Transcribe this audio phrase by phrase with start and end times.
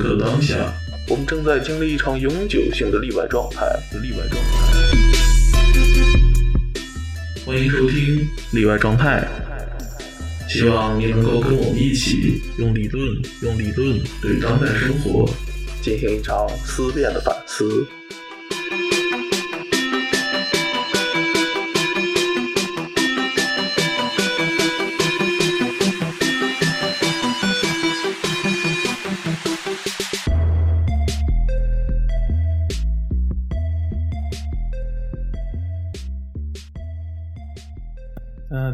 [0.00, 0.72] 此时此刻当下，
[1.08, 3.66] 我们正在经历一场永久性的例外状态。
[4.02, 4.60] 例外状态。
[7.44, 9.28] 欢迎收听例外状态，
[10.48, 13.04] 希望你能够跟我们一起用理论，
[13.42, 15.28] 用理论对当代生活
[15.82, 17.86] 进行一场思辨的反思。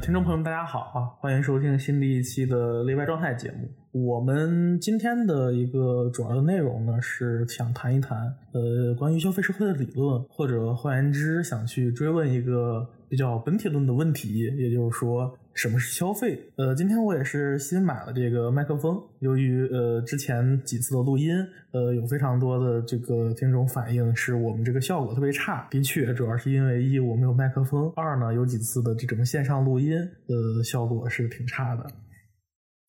[0.06, 1.02] 听众朋友们，大家好啊！
[1.18, 3.68] 欢迎收听新的一期的例外状态节目。
[3.90, 15.38] 我们今天的一个主要的内容呢，是想谈一谈呃关于消费社会的理论，或者换言之，想去追问一个比较本体论的问题，也就是说。
[15.56, 16.38] 什么是消费？
[16.56, 19.00] 呃，今天我也是新买了这个麦克风。
[19.20, 21.34] 由于呃之前几次的录音，
[21.72, 25.66] 呃有非常多的这个听众反映，是我们这个效果特别差。
[25.70, 31.86] 的确，主要是因为一我没有麦克风，二呢有几次的这种线上录音，呃效果是挺差的。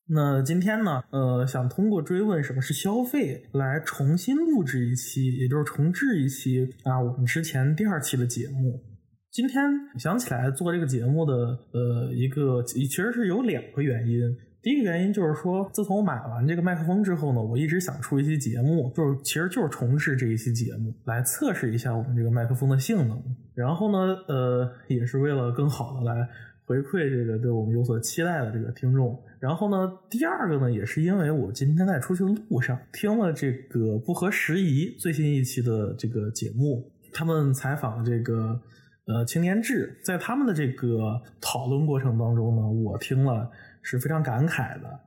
[0.09, 8.96] 那今天呢，呃想通过追问什么是消费，来重新录制一期，也就是重置一期啊我们之前第二期的节目。
[9.37, 9.61] 今天
[9.99, 14.35] 想起来做这个节目的，呃，一个其实是有两个原因。
[14.63, 23.21] 第一个原因就是说，自从买完这个麦克风之后呢，我一直想出一期节目，就是其实就是重置这一期节目，来测试一下我们这个麦克风的性能。
[23.53, 26.27] 然后呢，呃，也是为了更好的来
[26.65, 29.21] 回馈这个对我们有所期待的这个听众。
[29.39, 38.59] 然后呢，第二个呢，也是因为我今天在出去的路上听了这个不合时宜最新一期的这个节目，他们采访这个。
[39.07, 43.49] 呃，青年志在他们的这个讨论过程当中呢，我听了
[43.81, 44.99] 是非常感慨的。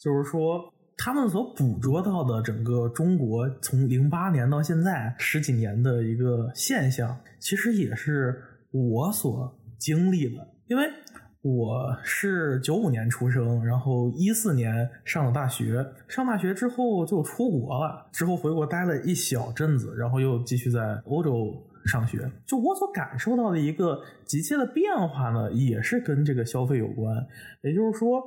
[0.00, 0.58] 就是说，
[0.96, 10.48] 他们所捕捉到的整个中国从零八年到现在十几年的一个现象，其实也是我所经历的。
[10.68, 10.84] 因为
[11.42, 21.52] 我是九五年出生，然后一四年上了大学，上大学之后就出国了，之后回国待了一小阵子，然后又继续在欧洲。
[21.86, 27.16] 上学，就我所感受到的一个急切的变化呢，也是跟这个消费有关。
[27.62, 28.22] 也就是说，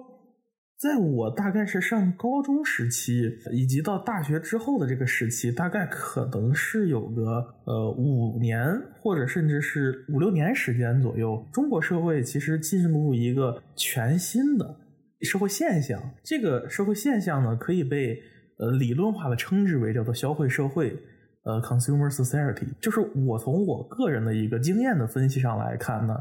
[0.77, 14.75] 在我大概是上高中时期，以及到大学之后的这个时期，大概可能是有个呃五年，或者甚至是五六年时间左右，中国社会其实进入一个全新的
[15.22, 16.01] 社会现象。
[16.23, 18.22] 这个社会现象呢，可以被
[18.59, 20.97] 呃理论化的称之为叫做消费社会。
[21.45, 26.17] 呃，consumer society，就是我从我个人的一个经验的分析上来看呢，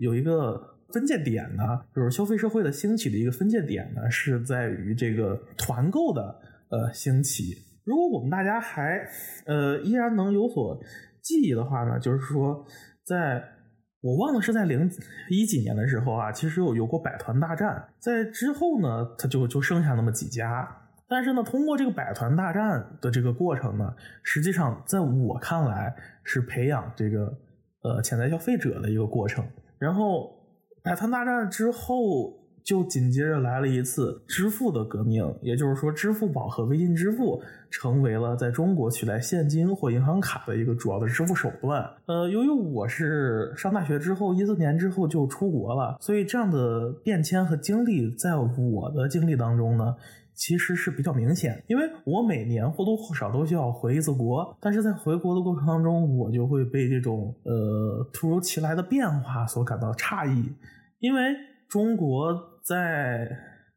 [0.00, 0.58] 有一个
[0.90, 1.62] 分界点呢，
[1.94, 7.54] 就是消费社会的兴起的一个分界点呢，是在于这个团购的呃兴起。
[7.84, 9.06] 如果我们大家还
[9.44, 10.82] 呃依然能有所
[11.20, 12.64] 记忆的话呢，就是说，
[13.04, 13.44] 在
[14.00, 14.90] 我忘了是在零
[15.28, 20.83] 一几年的时候啊，其实有有过百团大战，在之后呢，它就就剩下那么几家。
[21.06, 27.32] 但是呢，通过这个百团大战的这个过程呢，实际上在我看来是培养这个
[27.82, 29.44] 呃潜在消费者的一个过程。
[29.78, 30.34] 然后
[30.82, 32.32] 百团大战之后，
[32.64, 41.86] 就紧接着来了一次支付的革命，也就是说，支付宝和微信支付成为了在中国取代现金或银行卡的一个主要的支付手段。
[42.06, 49.94] 呃，由于我是上大学之后一四年之后就出国了，所以这样的变迁和经历，在我的经历当中呢。
[50.34, 60.52] 其实是比较明显，因为我每年或多或少都需要回一次国，但是在回国的过程当中，我就会被这种呃突如其来的变化所感到诧异，
[60.98, 61.34] 因为
[61.68, 62.34] 中国
[62.64, 63.28] 在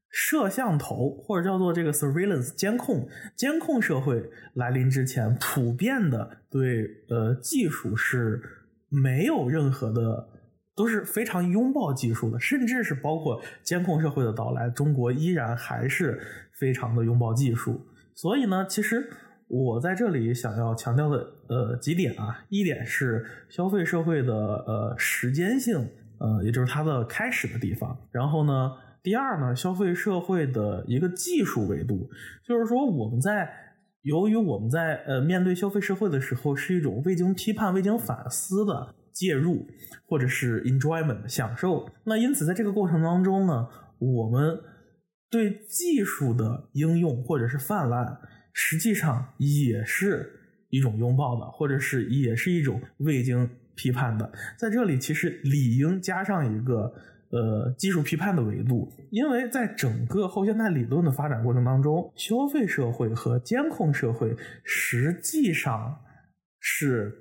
[0.09, 4.23] 摄像头或者叫做这个 surveillance 监控监控社会
[4.55, 8.41] 来临之前，普遍的对呃技术是
[8.89, 10.29] 没有任何的。
[10.77, 16.21] 都是非常拥抱技术的，甚至是包括监控社会的到来，中国依然还是
[16.59, 17.79] 非常的拥抱技术。
[18.15, 19.09] 所以呢，其实
[19.47, 25.87] 我在这里想要强调的呃几点啊，一点是消费社会的呃时间性，
[26.19, 27.97] 呃，也就是它的开始的地方。
[28.11, 28.71] 然后呢，
[29.01, 32.09] 第二呢，消费社会的一个技术维度，
[32.47, 33.49] 就是说我们在
[34.01, 38.95] 由于我们在呃面对消费社会的时候，是一种未经批判、未经反思的。
[39.17, 39.65] 介入
[40.07, 43.67] 或者是 enjoyment 享受，那因此在这个过程当中呢，
[43.97, 44.59] 我们
[45.29, 48.17] 对技术的应用或者是泛滥，
[48.53, 50.31] 实际上也是
[50.69, 54.31] 一种拥抱的，或者是也是一种未经批判的。
[54.57, 56.93] 在这里，其实理应加上一个
[57.29, 64.33] 呃技术批判的维度，因为在整个后现代理论的发展过程当中，消费社会和监控社会
[64.63, 65.93] 实际上
[66.61, 67.13] 是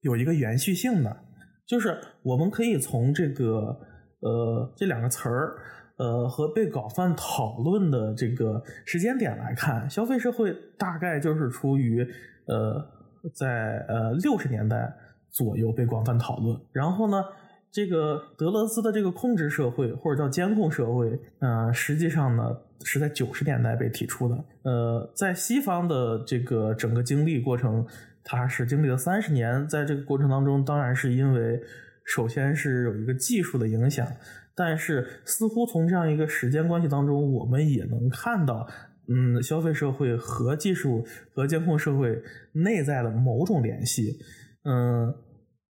[0.00, 1.16] 有一个延续性的，
[1.64, 3.78] 就是我们可以从这个
[4.20, 5.56] 呃这两个词儿。
[6.02, 12.04] 呃，和被广泛讨论的这个时间点来看，消费社会大概就是出于
[12.46, 12.84] 呃，
[13.32, 14.92] 在呃六十年代
[15.30, 16.60] 左右被广泛讨论。
[16.72, 17.22] 然后呢，
[17.70, 22.50] 这个德勒兹的这个控制社会或者叫监控社会，呃，实际上呢
[22.82, 24.44] 是在九十年代被提出的。
[24.64, 27.86] 呃，在西方的这个整个经历过程，
[28.24, 31.62] 它是经历了三十年，在这个过程当中，当然是因为
[32.04, 34.04] 首先是有一个技术的影响。
[34.54, 38.68] 但是，似乎从这样一个时间关系当中，我们也能看到，
[39.08, 41.04] 嗯，消费社会和技术
[41.34, 42.22] 和监控社会
[42.52, 44.18] 内在的某种联系。
[44.64, 45.14] 嗯，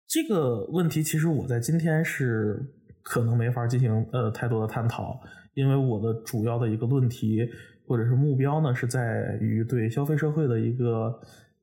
[0.09, 2.61] 这个问题其实我在今天是
[3.03, 5.21] 可能没法进行呃太多的探讨，
[5.55, 7.49] 因为我的主要的一个论题
[7.87, 11.21] 或者是目标呢，是在于对消费社会的一个。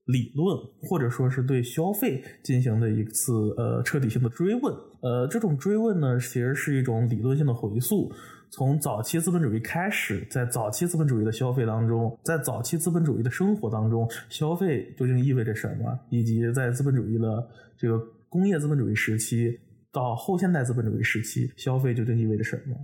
[0.07, 8.09] 理论或者说是对消费进行的一次呃彻底性的追问，呃，这种追问呢，其实是一种理论性的回溯，
[8.49, 17.45] 从早期资本主义开始，在早期资本主义的消费当中，在早期资本主义的生活当中，消费究竟意味着什么，以及在资本主义的
[17.77, 19.59] 这个工业资本主义时期
[19.91, 22.75] 到后现代资本主义时期，消费究竟意味着什么？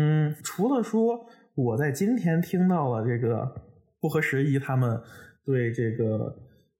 [0.00, 3.46] 嗯，除了说我在今天听到了这个
[4.00, 4.98] 不合时宜，他们。
[5.48, 6.36] 对这个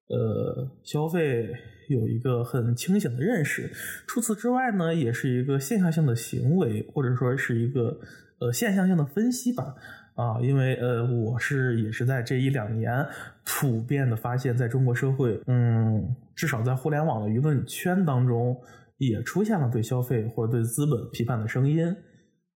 [0.08, 1.48] 呃消费
[1.88, 3.70] 有一个很清醒的认识，
[4.06, 7.98] 除此之外呢，也是一个现象性的行为，或者说是一个
[8.40, 9.74] 呃现象性的分析吧。
[10.16, 13.06] 啊，因为呃我是也是在这一两年
[13.46, 18.54] 普遍的发现，在中国社会，嗯，至少在互联网的舆论圈当中，
[18.98, 21.86] 也出现了对消费或者对资本批判的声音。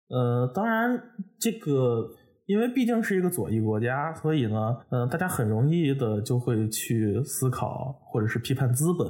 [0.08, 1.00] 呃，当然
[1.38, 2.10] 这个。
[2.50, 9.06] 因为毕竟是一个左翼国家，所以呢，嗯，大家很容易的就会去思考或者是批判资本，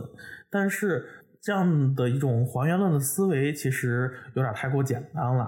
[0.51, 1.03] 但是
[1.41, 5.45] 这样的一种还原论的思维其实有点太过简单了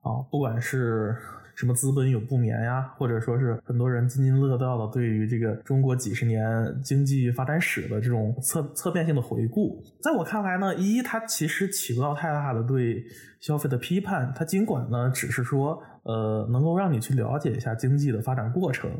[0.00, 1.14] 啊，不管是。
[1.54, 6.42] 什么资本永不眠呀，或者说是很多人津津乐道的对于这个中国几十年
[6.82, 13.04] 经济发展史的这种侧侧面性的回顾，在我看来呢，一它其实起不到太大的对
[13.40, 18.90] 消费的批判，它尽管呢只是说呃能够让你去了解一下经济的发展过程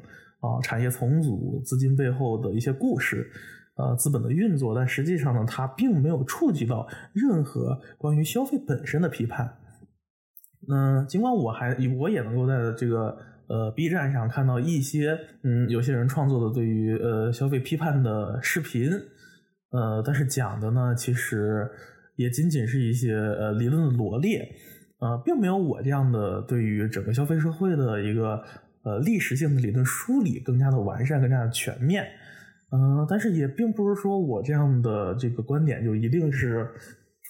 [0.41, 3.31] 啊，产业重组、资金背后的一些故事，
[3.77, 9.57] 呃资本的运作，但实际上呢，它并没有触及到任何关于消费本身的批判。
[10.69, 13.17] 嗯，尽管我还我也能够在这个
[13.49, 18.91] 呃 B 站上看到一些嗯有些人创作的对于呃消费批判的视频，
[19.71, 21.71] 呃，但是讲的呢其实
[22.17, 24.49] 也仅仅是一些呃理论的罗列，
[25.01, 28.43] 呃，并没有我这样的对于整个消费社会的一个
[28.85, 32.07] 呃历史性的理论梳理更加的完善、更加的全面。
[32.73, 36.67] 嗯，但是也并不是说我这样的这个观点就一定是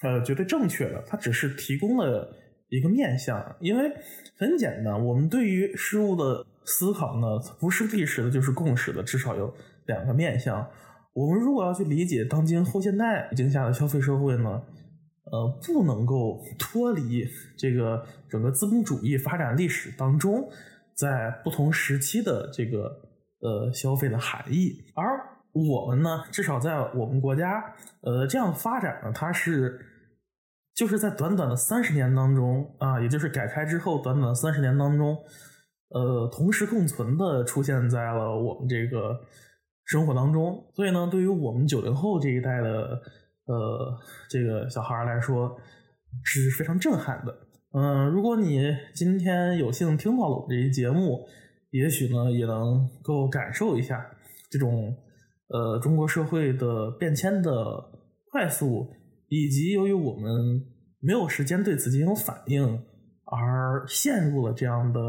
[0.03, 2.33] 呃绝对正确的，它只是提供了。
[2.69, 3.91] 一个面向，因为
[4.37, 7.27] 很简单，我们对于事物的思考呢，
[7.59, 9.53] 不是历史的，就是共识的，至少有
[9.85, 10.67] 两个面向。
[11.13, 14.63] 我们如果要去理解当今后现代语境下的消费社会呢，
[15.31, 20.49] 呃，不能够脱离这个整个资本主义发展历史当中，
[20.95, 22.91] 在不同时期的这个
[23.41, 24.75] 呃消费的含义。
[24.95, 25.19] 而
[25.53, 27.63] 我们呢，至少在我们国家，
[28.01, 29.79] 呃，这样发展呢，它是。
[30.75, 35.17] 就是在短短的三十年当中啊，也就是改开之后短短的三十年当中，
[35.87, 39.17] 呃，同时共存的出现在了我们这个
[39.85, 40.69] 生活当中。
[40.75, 43.01] 所以呢，对于我们九零后这一代的
[43.45, 43.97] 呃
[44.29, 45.55] 这个小孩来说
[46.25, 47.33] 是非常震撼的。
[47.71, 51.25] 嗯，如果你今天有幸听到了我们这一节目，
[51.71, 54.05] 也许呢也能够感受一下
[54.51, 54.93] 这种
[55.47, 57.51] 呃中国社会的变迁的
[58.29, 58.85] 快速。
[59.27, 60.63] 以及由于我们
[60.99, 62.79] 没有时间对此进行反应，
[63.25, 64.99] 而陷入了这样的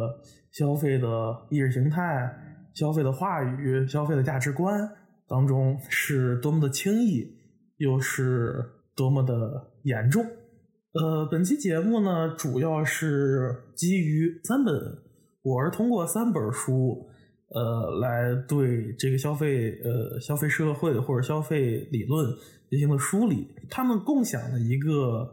[0.53, 1.09] 消费的
[1.51, 2.35] 意识形态、
[2.75, 4.89] 消费的话语、消费的价值观
[5.29, 7.27] 当中，是多么的轻易，
[7.77, 10.25] 又是多么的严重。
[10.93, 14.75] 呃，本期节目呢，主要是基于三本，
[15.43, 17.11] 我是通过三本书。
[17.49, 22.27] 呃，来对这个消费呃消费社会或者消费理论
[22.69, 25.27] 进行了梳理，他们共享的一个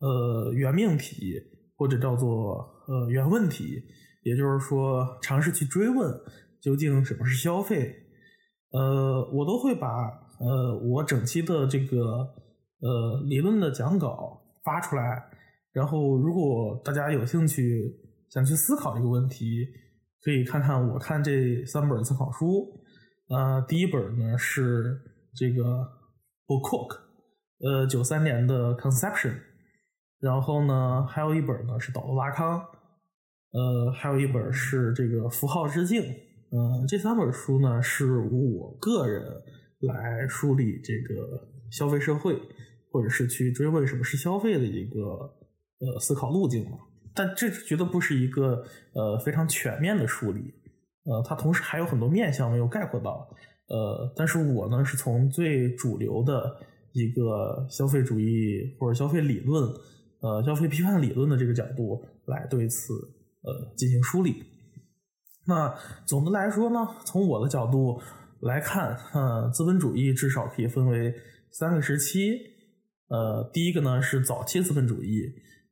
[0.00, 1.34] 呃原命题
[1.76, 2.56] 或者叫做
[2.86, 3.82] 呃原问题，
[4.24, 6.10] 也就是说尝试去追问
[6.60, 7.94] 究竟什么是消费。
[8.70, 9.88] 呃，我都会把
[10.40, 11.96] 呃我整期的这个
[12.80, 15.22] 呃理论的讲稿发出来，
[15.72, 17.94] 然后，如果大家有兴趣
[18.30, 19.66] 想去思考这个问题，
[20.22, 22.66] 可以看看我看这三本参考书。
[23.28, 25.00] 呃，第一本呢是
[25.34, 25.62] 这个
[26.46, 26.98] b o Cook，
[27.60, 29.34] 呃，九三年的 Conception。
[30.20, 32.60] 然后呢，还有一本呢是导罗拉康，
[33.52, 36.02] 呃，还有一本是这个符号之境。
[36.02, 39.22] 嗯，这三本书呢是我个人
[39.80, 42.40] 来梳理这个消费社会，
[42.90, 45.34] 或者是去追问什么是消费的一个。
[45.80, 46.76] 呃，思考路径嘛，
[47.18, 50.54] 但这绝对不是一个呃非常全面的梳理，
[51.02, 53.28] 呃，它同时还有很多面向没有概括到，
[53.66, 56.56] 呃，但是我呢是从最主流的
[56.92, 59.68] 一个消费主义或者消费理论，
[60.20, 62.94] 呃，消费批判理论的这个角度来对此
[63.42, 64.44] 呃进行梳理。
[65.44, 65.74] 那
[66.06, 68.00] 总的来说呢，从我的角度
[68.42, 71.12] 来看，呃，资本主义至少可以分为
[71.50, 72.30] 三个时期，
[73.08, 75.24] 呃，第一个呢是早期资本主义。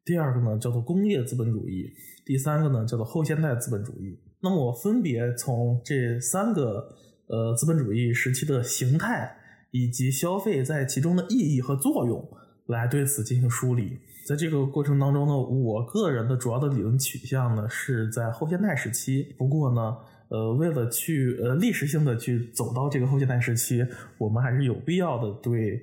[0.07, 1.93] 第二个呢叫做工业资本主义，
[2.25, 4.17] 第三个呢叫做后现代资本主义。
[4.41, 6.95] 那么我分别从这三个
[7.27, 9.37] 呃资本主义时期的形态
[9.73, 12.25] 以及消费在其中的意义和作用
[12.67, 13.99] 来对此进行梳理。
[14.29, 19.35] 在这个过程当中呢，我个人的主要的理论取向呢是在后现代时期。
[19.37, 19.97] 不过呢，
[20.29, 23.85] 呃，为了去呃历史性的去走到这个后现代时期，
[24.19, 25.83] 我们还是有必要的对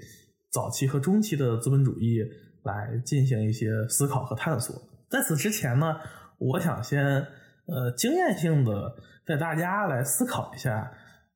[0.49, 2.23] 早期和中期的资本主义。
[2.63, 4.75] 来进行一些思考和探索。
[5.09, 5.95] 在此之前呢，
[6.39, 10.91] 我想先呃经验性的带大家来思考一下，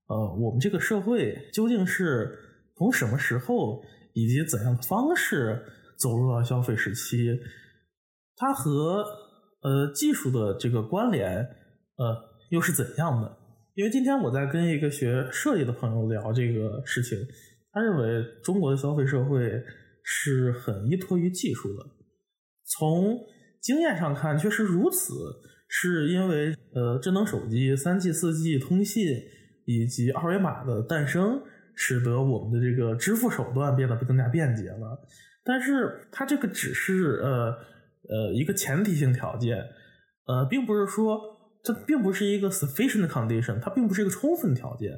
[0.07, 2.37] 呃，我们这个社会究竟是
[2.75, 5.63] 从什么时候以及怎样的方式
[5.97, 7.39] 走入到消费时期？
[8.35, 9.05] 它和
[9.61, 11.37] 呃技术的这个关联
[11.97, 12.15] 呃
[12.49, 13.37] 又是怎样的？
[13.75, 17.17] 因为今天我在跟一个学设计的朋友聊这个事情，
[17.71, 19.63] 他认为中国的消费社会。
[20.09, 21.85] 是很依托于技术的，
[22.63, 23.19] 从
[23.59, 25.13] 经验上看确实如此，
[25.67, 29.03] 是因为呃智能手机、三 G、四 G 通信
[29.65, 31.41] 以及二维码的诞生，
[31.75, 34.97] 使得我们的这个支付手段变得更加便捷了。
[35.43, 37.57] 但是它这个只是呃
[38.07, 39.57] 呃一个前提性条件，
[40.25, 41.19] 呃，并不是说
[41.61, 44.93] 这并不是一个 sufficient condition，它并不是一个充分条件。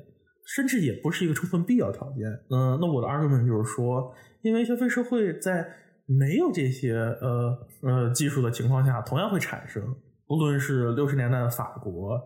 [0.55, 2.27] 甚至也不是一个充分必要条件。
[2.49, 5.63] 嗯，那我的 argument 就是说，因为消费社会在
[6.07, 9.83] 没有这些呃呃技术的情况下，同样会产生。
[10.27, 12.19] 无论是六十年代的法国，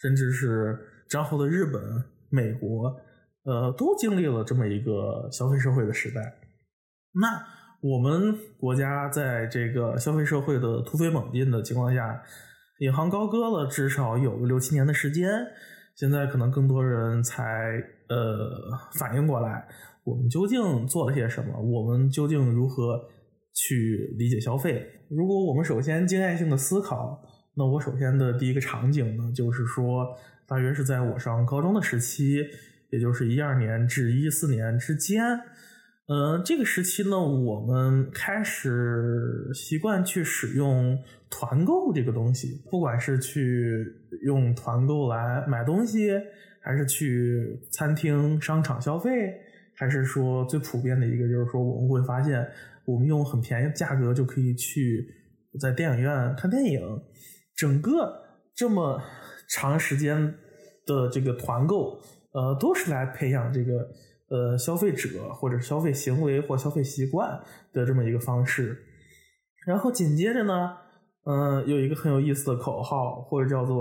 [0.00, 0.76] 甚至是
[1.08, 1.80] 战后的日本、
[2.30, 2.96] 美国，
[3.44, 6.20] 呃，都经历了这么一个消费社会的时代。
[7.14, 7.44] 那
[7.80, 12.20] 我们国家在这个消费社会的突飞猛进的情况下，
[12.80, 15.28] 引吭高歌了至少有个六七年的时间。
[15.94, 18.50] 现在可能更多人才呃
[18.98, 19.66] 反应过来，
[20.04, 21.60] 我们究竟做了些什么？
[21.60, 23.00] 我们究竟如何
[23.54, 24.84] 去理解消费？
[25.10, 27.22] 如果我们首先经验性的思考，
[27.54, 30.06] 那我首先的第一个场景呢，就是说，
[30.48, 32.38] 大约是在我上高中的时期，
[32.90, 35.22] 也就是一二年至一四年之间。
[36.08, 40.98] 嗯，这个时期呢，我们开始习惯去使用
[41.32, 43.82] 团购这个东西，不管是去
[44.22, 46.12] 用团购来买东西，
[46.62, 49.10] 还是去餐厅、商场消费，
[49.74, 52.46] 还是说最普遍的一个，就是说我们会发现，
[52.84, 55.06] 我们用很便宜的价格就可以去
[55.58, 56.80] 在电影院看电影。
[57.56, 58.22] 整个
[58.54, 59.02] 这么
[59.48, 60.34] 长时间
[60.86, 61.98] 的这个团购，
[62.34, 63.88] 呃，都是来培养这个。
[64.32, 67.38] 呃，消费者或者消费行为或消费习惯
[67.70, 68.78] 的这么一个方式，
[69.66, 70.74] 然后紧接着呢，
[71.24, 73.76] 嗯，有一个很有意思的口号，或者叫做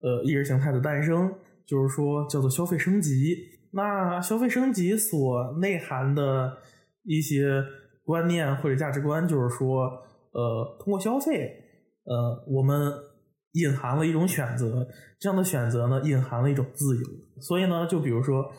[0.00, 1.32] 呃意识形态的诞生，
[1.66, 3.36] 就是说叫做消费升级。
[3.72, 6.58] 那消费升级所内涵的
[7.02, 7.62] 一些
[8.04, 9.84] 观念或者价值观，就是说，
[10.32, 11.50] 呃，通过消费，
[12.04, 12.92] 呃，我们
[13.52, 14.86] 隐含了一种选择，
[15.18, 17.02] 这样的选择呢，隐含了一种自由。
[17.40, 18.52] 所以呢，就比如说。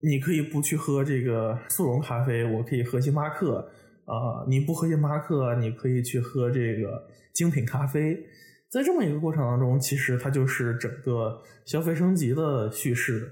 [0.00, 3.68] 你可以不去喝这个速溶咖啡，我可以喝星巴克
[4.08, 4.44] 啊。
[4.48, 8.18] 你不喝星巴克，你可以去喝这个精品咖啡。
[8.68, 13.30] 在这么一个过程当中，其实它就是整个消费升级的叙事。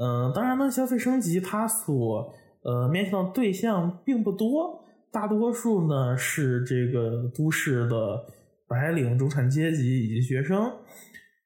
[0.00, 8.24] 嗯，当然呢，消费升级它所呃面向的对象并不多，大多数呢是这个都市的
[8.66, 10.72] 白领、中产阶级以及学生。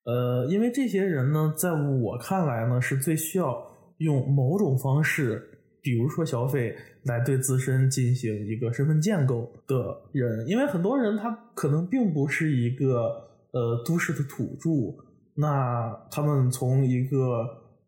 [0.04, 3.66] 呃，因为这些人呢，在我看来呢，是最需要。
[3.98, 14.96] 用某种方式，比如说消费，来对自身进行一个身份建构的人，因为很多人他可能并不是一个呃都市的土著，
[15.34, 17.18] 那他们从一个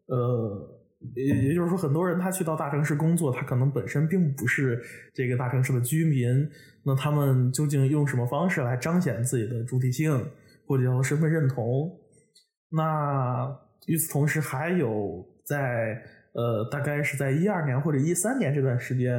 [0.07, 0.81] 呃
[1.17, 4.81] 也也就是说，很多人他去到大城市工作，他可能本身并不是
[5.15, 6.49] 这个大城市的居民。
[6.83, 10.13] 那他们究竟用什么方式来彰显自己的主体性，
[10.67, 11.91] 或者叫身份认同？
[12.71, 13.55] 那
[13.87, 19.15] 与此同时，还有在呃，大概是在一二年或者一三年这段时间，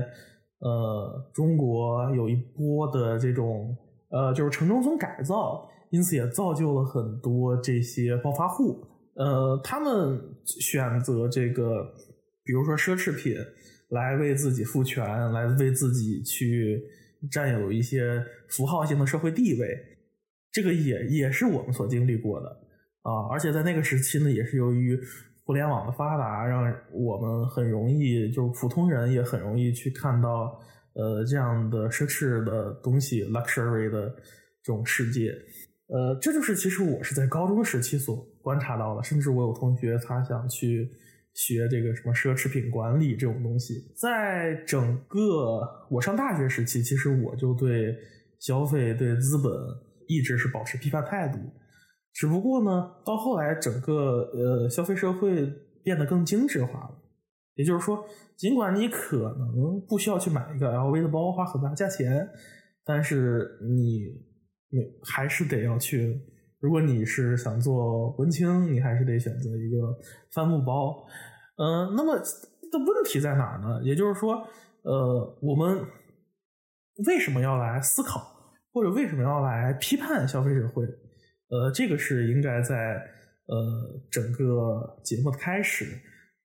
[0.60, 3.76] 呃，中国有一波的这种
[4.10, 8.86] 呃，就是城中村改造，因此也造就了很多这些暴发户。
[9.16, 11.84] 呃，他们选择这个，
[12.44, 13.36] 比如说奢侈品，
[13.90, 16.82] 来为自己赋权，来为自己去
[17.30, 19.68] 占有一些符号性的社会地位，
[20.50, 22.48] 这个也也是我们所经历过的
[23.02, 23.28] 啊。
[23.30, 24.98] 而且在那个时期呢，也是由于
[25.44, 30.60] 互联网的发达，让我们很容易，就是普通人也很容易去看到
[30.94, 34.10] 呃这样的奢侈的东西，luxury 的
[34.64, 35.34] 这种世界。
[35.88, 40.90] 呃，这就是其实我是在高中时期所观察到的，甚至我有同学他想去
[41.34, 43.92] 学这个什么奢侈品管理这种东西。
[43.98, 47.94] 在整个我上大学时期，其实我就对
[48.40, 49.52] 消费、对资本
[50.08, 51.40] 一直是保持批判态度。
[52.14, 55.46] 只不过呢，到后来整个呃消费社会
[55.84, 56.98] 变得更精致化了，
[57.56, 58.04] 也就是说，
[58.36, 62.28] 尽管你可能不需要去买一个 LV 的包，花很大价钱，
[62.84, 64.30] 但是你。
[64.74, 66.18] 你还是得要去，
[66.62, 69.94] 如果你是想做文青，你还是得选择一个
[70.34, 71.06] 帆布包。
[71.58, 73.82] 嗯，那么的问题在哪呢？
[73.84, 74.36] 也就是说，
[74.84, 75.86] 呃，我们
[77.06, 78.22] 为什么要来思考，
[78.72, 80.86] 或者为什么要来批判消费社会？
[81.52, 82.96] 呃，这个是应该在
[83.46, 85.86] 呃整个节目的开始，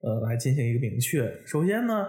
[0.03, 1.33] 呃，来进行一个明确。
[1.47, 2.09] 首先呢。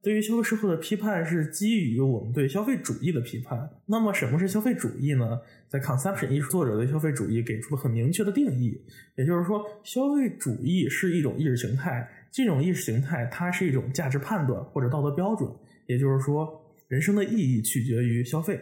[0.00, 3.68] 对于消费社会的批判是基于我们对消费主义的批判。
[3.86, 5.40] 那么，什么是消费主义呢？
[5.68, 8.80] 在 consumption 艺术作者对消费主义给出了很明确的定义，
[9.16, 12.08] 也就是说，消费主义是一种意识形态。
[12.30, 15.50] 这种意识形态它是一种价值判断或者道德标准。
[15.86, 16.48] 也就是说，
[16.86, 18.60] 人生的意义取决于消费。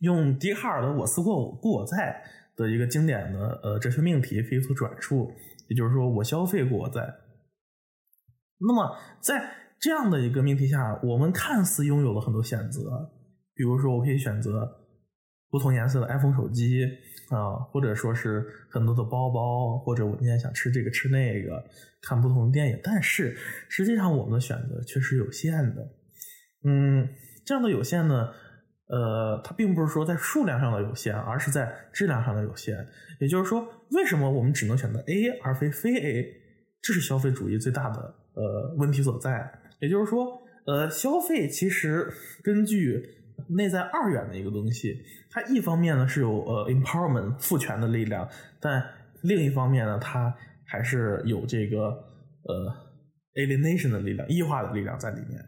[0.00, 2.22] 用笛卡尔的“我思故我故我在”
[2.56, 5.32] 的一个经典的呃哲学命题可以做转述，
[5.68, 7.02] 也就是说，我消费故我在。
[8.60, 13.10] 那么，在这样的一个命题下，我们看似拥有了很多选择，
[13.54, 14.68] 比如说，我可以选择
[15.50, 16.84] 不同颜色的 iPhone 手机
[17.30, 21.64] 啊，或者说是很多的包包，或者我今天想吃这个吃那个，
[22.02, 22.80] 看不同的电影。
[22.82, 23.36] 但是，
[23.68, 25.88] 实际上我们的选择却是有限的。
[26.64, 27.08] 嗯，
[27.46, 28.32] 这样的有限呢，
[28.88, 32.86] 呃，它并不是说在数量上的有限，而是在质量上的有限。
[33.20, 36.26] 也就是说，为什么我们只能选择 A 而非非 A？
[36.80, 38.14] 这是消费主义最大的。
[38.34, 42.08] 呃，问题所在，也就是说，呃，消费其实
[42.42, 43.02] 根据
[43.48, 44.96] 内在二元的一个东西，
[45.28, 48.28] 它一方面呢是有呃 empowerment 赋权的力量，
[48.60, 48.82] 但
[49.22, 50.32] 另一方面呢，它
[50.64, 51.88] 还是有这个
[52.44, 52.72] 呃
[53.34, 55.44] alienation 的力量、异化的力量在里面。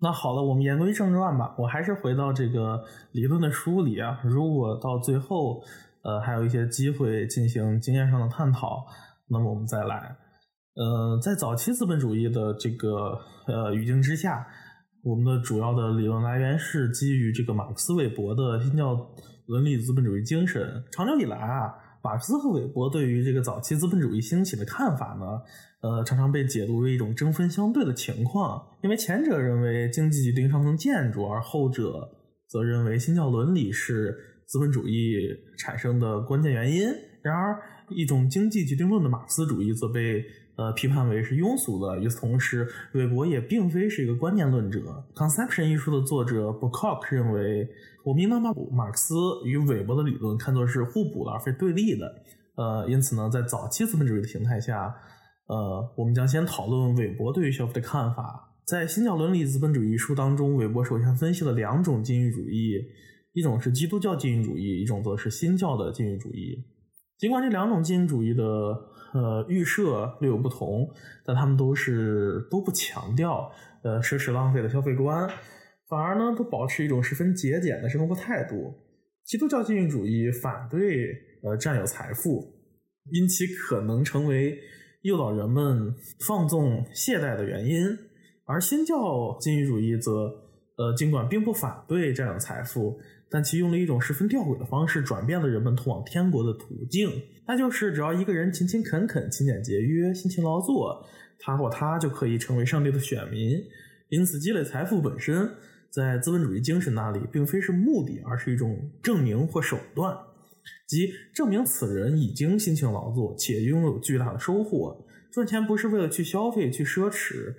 [0.00, 4.20] 那好了，我们言归正传吧，我还是回到这个理论的梳理啊。
[4.24, 5.62] 如果到最后，
[6.02, 8.84] 呃，还有一些机会进行经验上的探讨，
[9.28, 10.16] 那么我们再来。
[10.74, 14.46] 呃，在早期资本主义的这个呃语境之下，
[15.02, 18.94] 我们的主要的理论来源是基于这个马克思韦伯的新教
[19.46, 20.84] 伦理资本主义精神。
[20.90, 21.72] 长久以来啊，
[22.04, 25.24] 马克思和韦伯对于这个早期资本主义兴起的看法呢，
[25.80, 28.62] 呃，常常被解读为一种争分相对的情况。
[28.82, 32.06] 因为前者认为经济决定上层建筑，而后者
[32.46, 34.14] 则认为新教伦理是
[34.46, 35.16] 资本主义
[35.56, 36.82] 产生的关键原因。
[37.22, 40.22] 然而，一种经济决定论的马克思主义则被
[40.56, 41.98] 呃，批判为是庸俗的。
[41.98, 44.80] 与此同时，韦伯也并非是一个观念论者。
[45.14, 47.68] 《Conception》一书的作者 b o c o c 认为，
[48.04, 49.14] 我们应当把马克思
[49.44, 52.06] 与韦伯的理论看作是互补的，而非对立的。
[52.56, 54.94] 呃，因此呢，在早期资本主义的形态下，
[55.46, 58.52] 呃，我们将先讨论韦伯对于消费的看法。
[58.64, 62.80] 在《新教伦理资本主义》一书当中，韦伯首先分析了两种经济主义，
[63.32, 66.64] 一种是基督教经济主义，一种则是新教的经济主义。
[67.18, 68.42] 尽管这两种经济主义的
[69.14, 70.90] 呃，预设略有不同，
[71.24, 73.48] 但他们都是都不强调
[73.84, 75.30] 呃奢侈浪费的消费观，
[75.88, 78.74] 反而呢都保持一种十分节俭的生活态度。
[79.24, 82.44] 基督教禁欲主义反对呃占有财富，
[83.12, 84.58] 因其可能成为
[85.02, 85.94] 诱导人们
[86.26, 87.96] 放纵懈怠的原因；
[88.46, 90.10] 而新教禁欲主义则
[90.76, 92.98] 呃尽管并不反对占有财富。
[93.34, 97.10] 但其用了一种十分吊诡的方式，转变了人们通往天国的途径。
[97.48, 101.04] 那就是只要一个人勤勤恳恳、勤俭节约、辛勤劳作，
[101.40, 103.60] 他或她就可以成为上帝的选民。
[104.08, 105.50] 因此，积累财富本身，
[105.90, 110.16] 在资本主义精神那里，并非是目的，而是一种证明或手段，
[110.86, 115.04] 即证明此人已经辛勤劳作且拥有巨大的收获。
[115.32, 117.52] 赚钱不是为了去消费、去奢侈、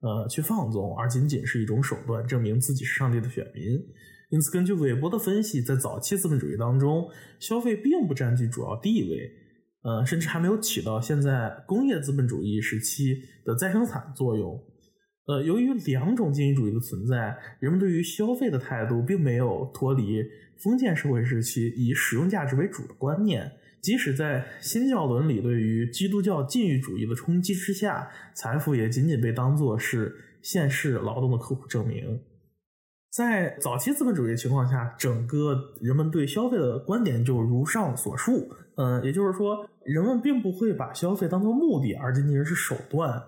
[0.00, 3.82] 呃去放纵，而仅仅是一种手段，证明自己是上帝的选民。
[4.32, 7.06] 因此，根据韦伯的分析，在早期资本主义当中，
[7.38, 9.30] 消费并不占据主要地位，
[9.82, 13.14] 呃，甚至还没有起到现在工业资本主义时期
[13.44, 14.58] 的再生产作用。
[15.26, 20.24] 呃，由于两种经济主义的存在，人们对于消费的态度并没有脱离
[20.64, 23.52] 封建社会时期以使用价值为主的观念。
[23.82, 32.18] 即使在新教伦理对于基督教禁欲主义的冲击之下，财富也仅仅被当作是现世劳动的刻苦证明。
[33.12, 38.48] 在早期资本主义的情况下，整个人们对消费的观点就如上所述。
[38.78, 43.22] 嗯，也就是说，人们并不会把消费当作目的，而仅仅是手段。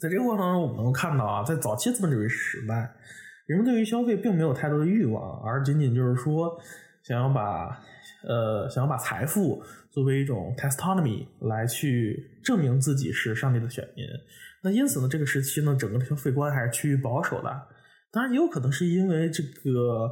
[0.00, 2.92] 在这个过程当中，我们能够看到啊，在早期资本主义时代，
[3.46, 6.58] 人们对于消费并没有太多的欲望，而仅仅就是说，
[7.04, 7.80] 想要把
[8.26, 14.04] 呃想要把财富作为一种 testonomy 来去证明自己是上帝的选民。
[14.64, 17.68] 那因此呢，这个时期呢，整个消费观还是趋于保守的。
[18.10, 20.10] 当然，也有可能是因为这个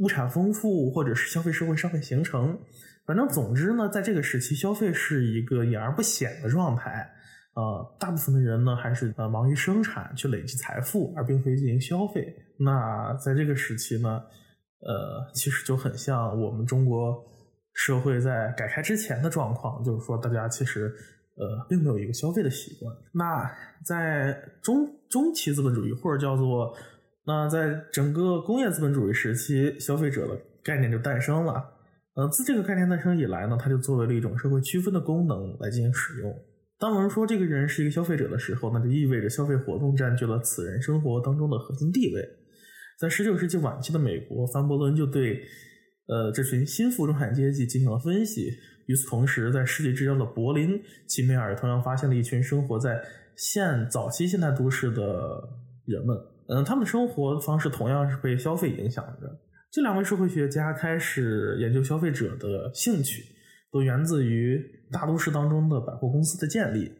[0.00, 2.58] 物产丰富，或者是消费社会尚未形成。
[3.06, 7.10] 反正总之呢，在这个时期，消费是一个隐而不显的状态。
[7.54, 12.32] 呃，大部分的人呢，还是呃忙于生产，去累积财富，而并非进行消费。
[12.58, 14.08] 那在这个时期呢，
[14.80, 17.20] 呃，其实就很像我们中国
[17.72, 20.94] 社会在改开之前的状况，就是说，大家其实
[21.36, 22.94] 呃并没有一个消费的习惯。
[23.12, 23.50] 那
[23.84, 26.72] 在中中期资本主义，或者叫做
[27.26, 31.62] 那在整个工业资本主义时期，消费者的概念就诞生了。
[32.14, 36.34] 呃，自这个概念诞生以来呢，它就作为了一种社会区分的功能来进行使用。
[36.78, 42.26] 当我们说这个人是一个消费者的时候，那就意味着消费活动占据了此人生活当中的核心地位。
[42.98, 45.40] 在十九世纪晚期的美国，范伯伦就对
[46.06, 48.50] 呃这群新富中产阶级进行了分析。
[48.86, 53.00] 与此同时，在世纪之交的柏林，齐美尔同样发现了一群生活在
[53.36, 55.48] 现早期现代都市的
[55.86, 56.16] 人们。
[56.52, 59.40] 嗯，他们的生活方式同样是被消费影响着。
[59.70, 63.22] 这两位社会学家开始研究消费者的兴趣，
[63.70, 64.60] 都源自于
[64.90, 66.90] 大都市当中的百货公司的建立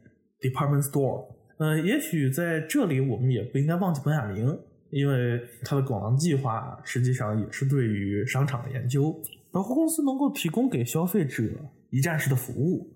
[0.40, 1.26] （department store）。
[1.58, 4.56] 呃，也许在这里我们也不应该忘记本雅明，
[4.90, 9.12] 因为他的广廊计划实际上也是对于商场的研究。
[9.50, 11.42] 百货公司能够提供给消费者
[11.90, 12.86] 一站式的服务，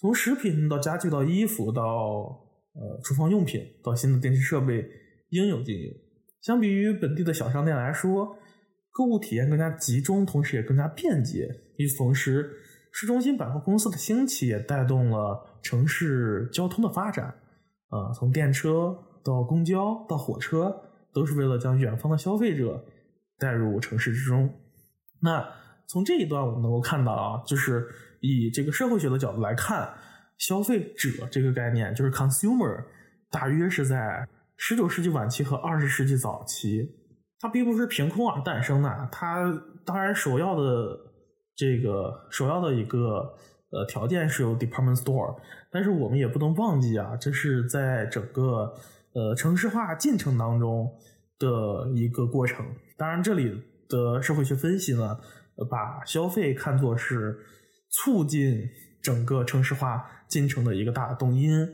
[0.00, 1.82] 从食品到家具到衣服到
[2.74, 4.84] 呃厨房用品到新的电器设备。
[5.30, 5.90] 应有尽有。
[6.42, 8.36] 相比于本地的小商店来说，
[8.92, 11.48] 购物体验更加集中，同时也更加便捷。
[11.76, 12.50] 与此同时，
[12.92, 17.26] 市中心百货公司的兴起也带动了城市交通的发展。
[17.88, 20.74] 啊，从电车到公交到火车，
[21.12, 22.84] 都是为了将远方的消费者
[23.38, 24.50] 带入城市之中。
[25.20, 25.46] 那
[25.88, 27.86] 从这一段我们能够看到啊，就是
[28.20, 29.92] 以这个社会学的角度来看，
[30.38, 32.82] 消费者这个概念，就是 consumer，
[33.30, 34.26] 大约是在。
[34.62, 36.86] 十九世纪晚期和二十世纪早期，
[37.40, 39.08] 它并不是凭空而诞生的。
[39.10, 39.50] 它
[39.86, 40.98] 当然首要的
[41.56, 43.34] 这个首要的一个
[43.70, 45.34] 呃条件是有 department store，
[45.72, 48.74] 但是我们也不能忘记啊，这是在整个
[49.14, 50.92] 呃城市化进程当中
[51.38, 52.66] 的一个过程。
[52.98, 55.18] 当然，这里的社会学分析呢，
[55.70, 57.38] 把消费看作是
[57.88, 58.68] 促进
[59.00, 61.66] 整个城市化进程的一个大动因。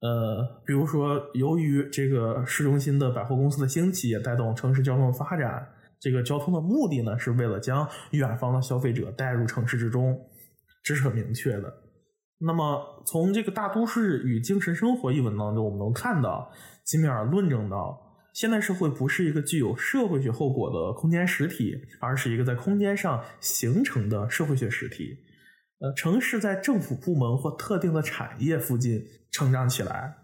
[0.00, 5.68] 呃，比如说，由于这个市中心的百货公司的兴起，也带动城市交通的发展。
[6.00, 10.16] 这个交通的目的呢，是为了将远方的消费者带入城市之中，
[10.84, 11.72] 这是很明确的。
[12.38, 16.48] 那么，从这个《大都市与精神生活》一文当中，我们能看到，
[16.84, 18.00] 吉米尔论证到，
[18.32, 25.16] 现代社会不是一个具有社会学后果的空间实体，而是一个在空间上形成的社会学实体。
[25.80, 30.14] 呃，城市在政府部门或特定的产业附近成长起来。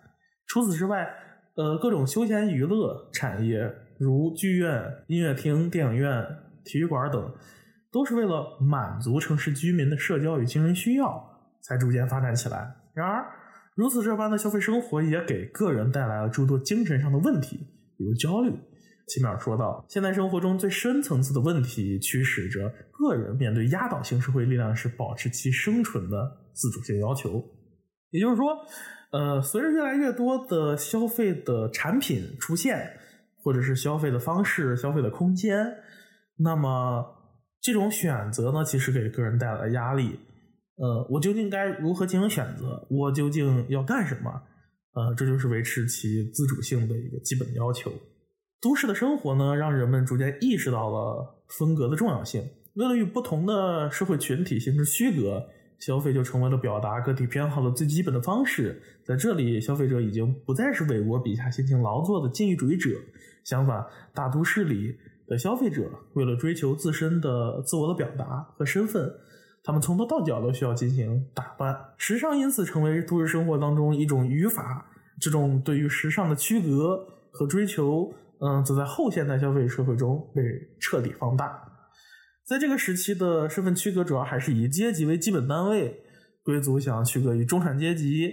[0.46, 1.08] 除此之外，
[1.56, 6.26] 呃，各种休闲娱乐产业，如剧院、音乐厅、电影院、
[6.64, 7.32] 体育馆等，
[7.92, 11.24] 都是为了满足城市居民的社交与精神需要
[11.62, 12.74] 才逐渐发展起来。
[12.92, 13.24] 然而，
[13.76, 17.56] 如此这般的消费生活也给个人带来了诸多精神上的问题，
[17.96, 18.52] 比如焦虑。
[19.06, 27.44] 齐米尔说道：“现代生活中最深层次的问题，驱使着个人面对压倒性社会力量时保持其生存的自主性要求。
[28.10, 28.56] 也就是说，
[29.12, 32.96] 呃，随着越来越多的消费的产品出现，
[33.42, 35.54] 或者是消费的方式、消费的空间，
[36.38, 37.04] 那么
[37.60, 40.18] 这种选择呢，其实给个人带来压力。
[40.76, 42.86] 呃，我究竟该如何进行选择？
[42.88, 44.30] 我究竟要干什么？
[44.94, 47.92] 呃，这就是维持其自主性的一个基本要求。”
[48.60, 52.42] 都市的生活呢，让人们逐渐意识到了分隔的重要性。
[52.74, 55.46] 为了与不同的社会群体形成区隔，
[55.78, 58.82] 消费就成为了表达个体偏好的最基本的方式。
[59.04, 62.90] 在这里，消费者已经不再是韦伯笔下辛勤劳作的禁欲主义者，
[63.44, 69.12] 相反，大都市里的消费者为了追求自身的自我的表达和身份，
[69.62, 71.78] 他们从头到脚都需要进行打扮。
[71.98, 74.90] 时尚因此成为都市生活当中一种语法。
[75.20, 80.42] 这种对于时尚的区隔和追求，嗯，则在后现代消费社会中被
[80.81, 81.62] 彻底放大。
[82.47, 86.03] 在这个时期的身份区隔主要还是以阶级为基本单位，
[86.42, 88.31] 贵族想要区隔于中产阶级，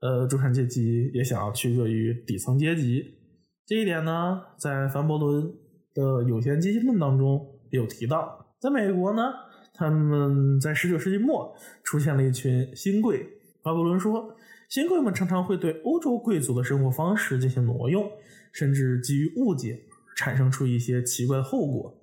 [0.00, 3.02] 呃，中产阶级也想要区隔于底层阶级。
[3.66, 5.50] 这一点呢，在凡伯伦
[5.94, 7.40] 的有限阶级论当中
[7.70, 8.54] 也有提到。
[8.60, 9.22] 在美国呢，
[9.74, 13.26] 他们在19世纪末出现了一群新贵。
[13.62, 14.36] 巴伯伦说。
[14.68, 18.08] 新贵们常常会对欧洲贵族的生活方式进行挪用，
[18.52, 19.80] 甚至基于误解
[20.16, 21.94] 产生出一些奇怪的后果，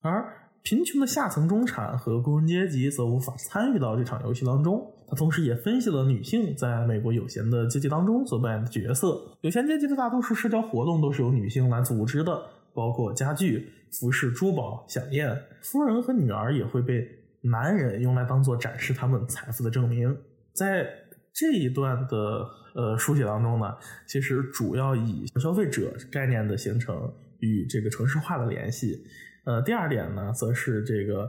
[0.00, 4.92] 而贫穷的下层中产和工人阶级则无法参与到这场游戏当中。
[5.08, 9.20] 他同时也分析了女性在美国有闲的阶级当中所扮演的角色。
[9.40, 12.40] 有闲阶级的大多数社交活动都是由女性来组织的，
[12.72, 15.36] 包括家具、服饰、珠宝、响宴。
[15.62, 17.08] 夫人和女儿也会被
[17.40, 20.16] 男人用来当做展示他们财富的证明。
[20.52, 20.86] 在
[21.32, 29.02] 这一段的呃书写当中呢，其实主要以消费者概念的形成与这个城市化的联系。
[29.46, 31.22] 呃，第二点呢，则是这个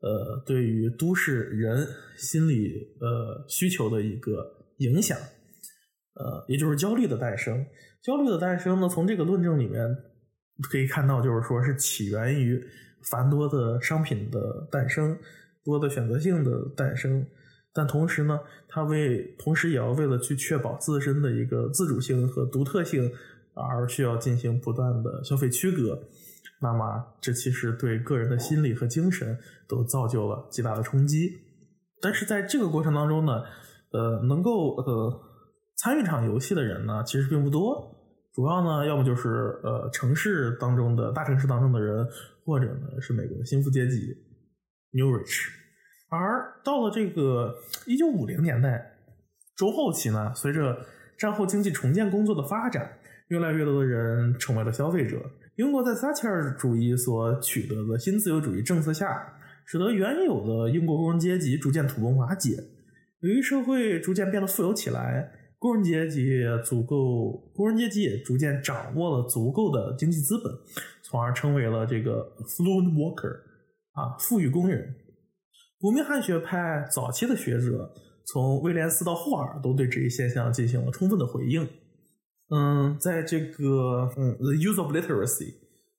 [0.00, 4.46] 呃对于都市人心理呃需求的一个
[4.78, 5.18] 影响，
[6.14, 7.64] 呃，也就是焦虑的诞生。
[8.02, 9.84] 焦虑的诞生呢，从这个论证里面
[10.70, 12.62] 可以看到，就是说是起源于
[13.10, 15.18] 繁多的商品的诞生，
[15.64, 17.26] 多的选择性的诞生。
[17.76, 23.12] 但同时呢，他为同时也要为了去确保自身的一个自主性和独特性，
[23.52, 26.02] 而需要进行不断的消费区隔。
[26.62, 31.30] 那么，这其实对个人的心理和精神都造就了极大的冲击。
[32.00, 33.42] 但是在这个过程当中呢，
[33.92, 35.20] 呃，能够呃
[35.76, 37.92] 参与场游戏的人呢，其实并不多。
[38.34, 42.06] 主要呢，要么就是呃城市当中的大城市当中的人，
[42.44, 44.14] 或者呢是美国的新富阶级
[44.92, 45.65] （New Rich）。
[46.08, 48.92] 而到了这个一九五零年代
[49.56, 50.86] 中后期呢，随着
[51.18, 55.20] 战后经济重建工作的发展，越来越多的人成为了消费者。
[55.56, 62.56] 英国在撒切尔主义所取得的新自由主义政策下，使得原有的英国工人阶级逐渐土崩瓦解。
[63.20, 70.52] 由于社会逐渐变得富有起来，工人阶级也足够，工人阶级也逐渐掌握了足够的经济资本，
[71.02, 73.40] 从而成为了这个 fluent worker
[73.92, 74.94] 啊，富裕工人。
[75.78, 77.92] 伯明翰学派早期的学者，
[78.26, 81.68] 从威廉斯到霍尔，都对这一现象进行了充分的回应。
[82.48, 85.52] 嗯，在这个嗯《The Use of Literacy》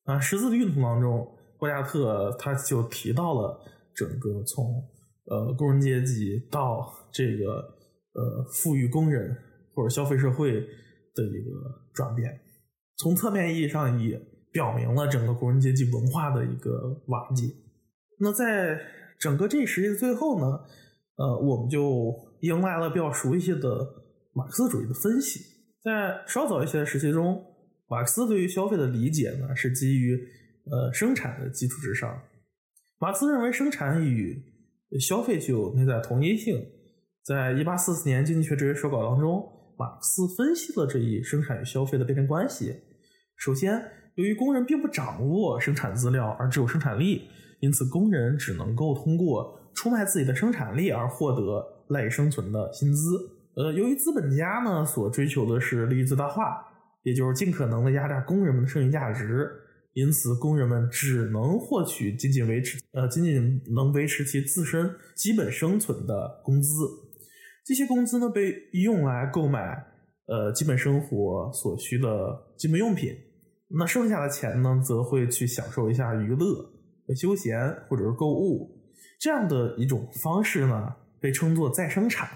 [0.05, 3.59] 啊识字的运动当中，霍加特他就提到了
[3.93, 4.83] 整个从
[5.25, 7.53] 呃工人阶级到这个
[8.13, 9.35] 呃富裕工人
[9.75, 11.51] 或者消费社会的一个
[11.93, 12.39] 转变，
[12.97, 14.19] 从侧面意义上也
[14.51, 17.53] 表明了整个工人阶级文化的一个瓦解。
[18.19, 18.79] 那在
[19.19, 20.45] 整个这一时期的最后呢，
[21.15, 23.87] 呃，我们就迎来了比较熟悉的
[24.33, 25.39] 马克思主义的分析。
[25.83, 27.43] 在稍早一些的时期中，
[27.87, 30.15] 马克思对于消费的理解呢，是基于
[30.69, 32.21] 呃生产的基础之上。
[32.99, 34.43] 马克思认为生产与
[34.99, 36.63] 消费具有内在同一性。
[37.23, 39.43] 在一八四四年经济学哲学手稿当中，
[39.77, 42.73] 马克思分析了这一生产与消费的辩证关系。
[43.35, 43.83] 首先，
[44.15, 47.27] 由于工人并不掌握生产资料，而只有生产力。
[47.59, 53.17] 因此，工人只能够通过出卖自己的生产力而获得赖以生存的薪资。
[53.55, 56.63] 呃，由于资本家呢所追求的是利益最大化，
[57.01, 59.49] 也就是尽可能的压榨工人们的剩余价值，
[59.93, 66.69] 因此工人们只能获取仅仅维持呃仅仅能维持其自身基本生存的工资。
[67.65, 69.83] 这些工资呢被用来购买
[70.27, 73.15] 呃基本生活所需的基本用品，
[73.69, 76.76] 那剩下的钱呢则会去享受一下娱乐。
[77.15, 78.75] 休闲或者是购物
[79.19, 82.29] 这样的一种方式呢，被称作再生产。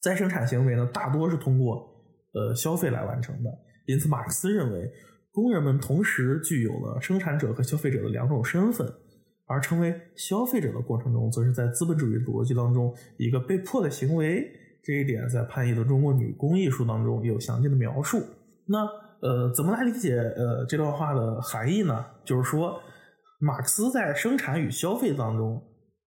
[0.00, 1.86] 再生产行为呢，大多是通过
[2.32, 3.50] 呃消费来完成的。
[3.86, 4.90] 因此，马克思认为，
[5.32, 8.90] 工人们同时具有了生产者和消费者的两种身份，
[9.46, 14.48] 而成为消费者的过程中，则是在资本主义逻辑当中一个被迫的行为。
[14.82, 18.22] 这一点在潘毅的《中国女工艺术》当中有详尽的描述。
[18.66, 18.86] 那
[19.20, 22.06] 呃，怎么来理解呃这段话的含义呢？
[22.24, 22.80] 就是说。
[23.38, 25.62] 马克思在生产与消费当中，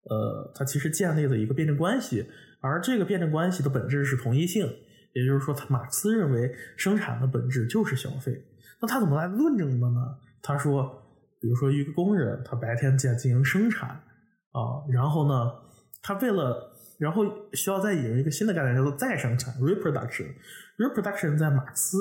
[0.04, 2.26] 呃，他其实建立了一个辩证关系，
[2.60, 4.66] 而这个辩证关系的本质是同一性，
[5.12, 8.42] 也就是说，他马克思认为生产的本质就是消费。
[8.80, 10.00] 那他怎么来论证的呢？
[10.40, 11.02] 他说，
[11.40, 15.52] 比如说一个工人，他白天在进行生产啊，然后呢，
[16.00, 20.28] 他为了然后需要再引入一个新的概念，叫做再生产 （reproduction）。
[20.78, 21.98] reproduction 在马克思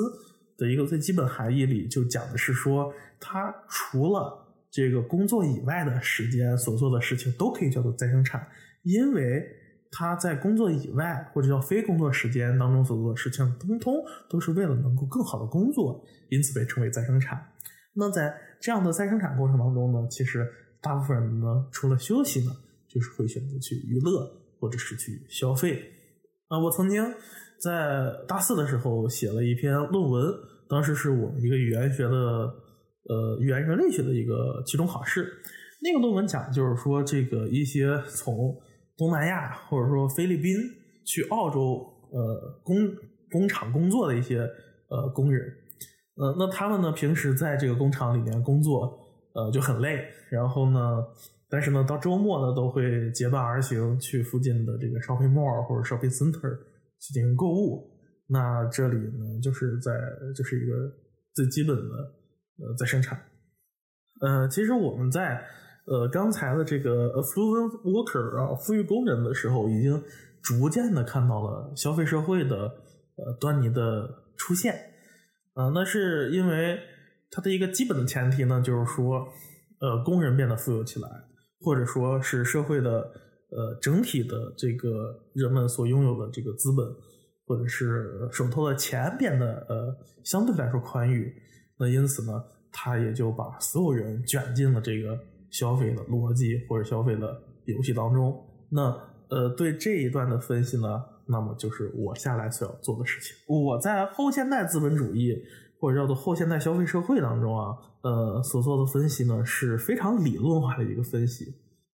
[0.56, 4.47] 的一个最基本含义里，就讲的是说，它除了
[4.78, 8.46] 这个工作以外的时间所做的事情都可以叫做再生产，
[8.84, 9.44] 因为
[9.90, 13.96] 他在工作以外或者叫非工作时间当中所做的事情，通通
[14.30, 17.44] 都是为了能够更好的工作，因此被称为再生产。
[17.94, 20.46] 那在这样的再生产过程当中呢，其实
[20.80, 22.52] 大部分人呢，除了休息呢，
[22.88, 25.82] 就是会选择去娱乐或者是去消费。
[26.46, 27.02] 啊，我曾经
[27.60, 30.22] 在大四的时候写了一篇论文，
[30.68, 32.54] 当时是我们一个语言学的
[33.08, 35.32] 呃语言人类学的一个期中考试。
[35.80, 38.56] 那个论文讲就是说，这个一些从
[38.96, 40.56] 东南亚或者说菲律宾
[41.06, 42.76] 去澳洲呃工
[43.30, 44.40] 工厂工作的一些
[44.88, 45.40] 呃工人，
[46.16, 48.92] 呃，那他们呢平时在这个工厂里面工作
[49.34, 51.04] 呃就很累，然后呢，
[51.48, 56.58] 但是呢到周末呢都会结伴而行去附近的这个 shopping mall 或者 shopping center
[56.98, 57.88] 去进行购物。
[58.26, 59.92] 那这里呢就是在
[60.34, 60.92] 就是一个
[61.34, 62.17] 最基本的
[62.58, 63.18] 呃在生产。
[64.20, 65.46] 呃，其实我们在。
[65.90, 70.02] 呃，刚才的这个 affluent worker 啊，富裕工人的时候，已经
[70.42, 72.56] 逐渐的看到了消费社会的
[73.16, 74.74] 呃端倪的出现。
[75.54, 76.78] 呃，那是因为
[77.30, 79.26] 它的一个基本的前提呢，就是说，
[79.80, 81.08] 呃，工人变得富有起来，
[81.62, 83.10] 或者说是社会的
[83.50, 86.86] 呃整体的这个人们所拥有的这个资本，
[87.46, 91.34] 或者是手头的钱变得呃相对来说宽裕。
[91.78, 95.18] 那因此呢，他也就把所有人卷进了这个。
[95.50, 98.38] 消费的逻辑或者消费的游戏当中，
[98.68, 98.94] 那
[99.30, 103.34] 呃对这一段的分析呢，那么就是我下来所要做的事情。
[103.46, 105.34] 我在后现代资本主义
[105.80, 111.46] 或者叫做后现代消费社会当中啊，呃所做的分析呢是非常理论化的一个分析。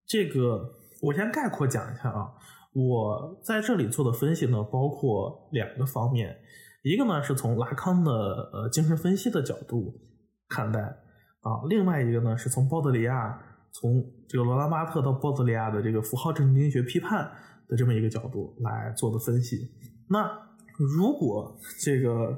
[0.04, 2.32] 这个我先概括讲一下啊，
[2.72, 6.36] 我在这里做的分析呢包括两个方面，
[6.84, 9.92] 一个呢是从拉康的呃精神分析的角度
[10.48, 10.80] 看待。
[11.40, 13.38] 啊，另外一个呢，是从鲍德里亚，
[13.70, 17.30] 从这个罗兰巴特到鲍德里亚的这个符号政治经济学批判
[17.68, 19.58] 的这么一个角度来做的分析。
[20.08, 20.26] 那
[20.78, 22.34] 如果这个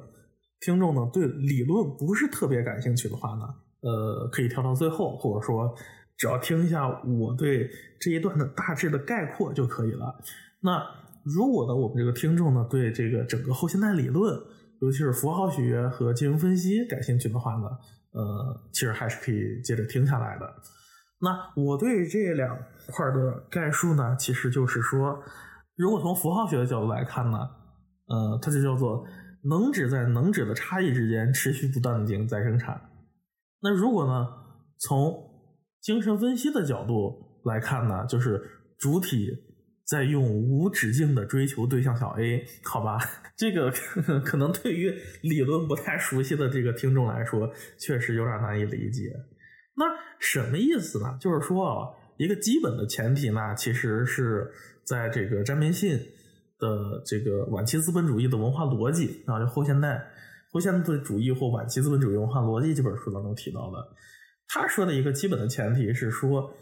[0.60, 3.46] 听众呢对理论不是特别感兴趣的话呢，
[3.82, 5.72] 呃，可以跳到最后，或者说
[6.16, 10.20] 只要听一下我对这一段的大致的概括就可以了。
[10.60, 10.84] 那
[11.34, 14.40] 如果呢我们这个听众呢对这个整个后现代理论，
[14.80, 17.66] 尤其是符号学和金融分析感兴趣的话呢？
[18.12, 20.46] 呃，其实还是可以接着听下来的。
[21.18, 22.56] 那我对这两
[22.92, 25.18] 块的概述呢，其实就是说，
[25.74, 27.38] 如果从符号学的角度来看呢，
[28.06, 29.04] 呃，它就叫做
[29.50, 32.80] 能指在能指的差异之间持续不断的进行再生产。
[33.60, 34.28] 那如果呢，
[34.78, 35.12] 从
[35.80, 38.40] 精神分析的角度来看呢，就是
[38.78, 39.30] 主体。
[39.86, 42.98] 在用无止境的追求对象小 A，好吧，
[43.38, 43.72] 这个
[44.24, 49.12] 可能对于理论不太熟悉的这个听众来说，确实有点难以理解。
[49.76, 49.84] 那
[50.18, 51.16] 什么意思呢？
[51.20, 54.50] 就是说啊，一个基本的前提呢，其实是
[54.84, 55.96] 在这个詹明信
[56.58, 60.04] 的这个晚期资本主义的文化逻辑啊，就后现代
[60.50, 63.76] 后现代主义或晚期资本主义文化逻辑这本书当中提到的。
[64.48, 66.52] 他说的一个基本的前提是说。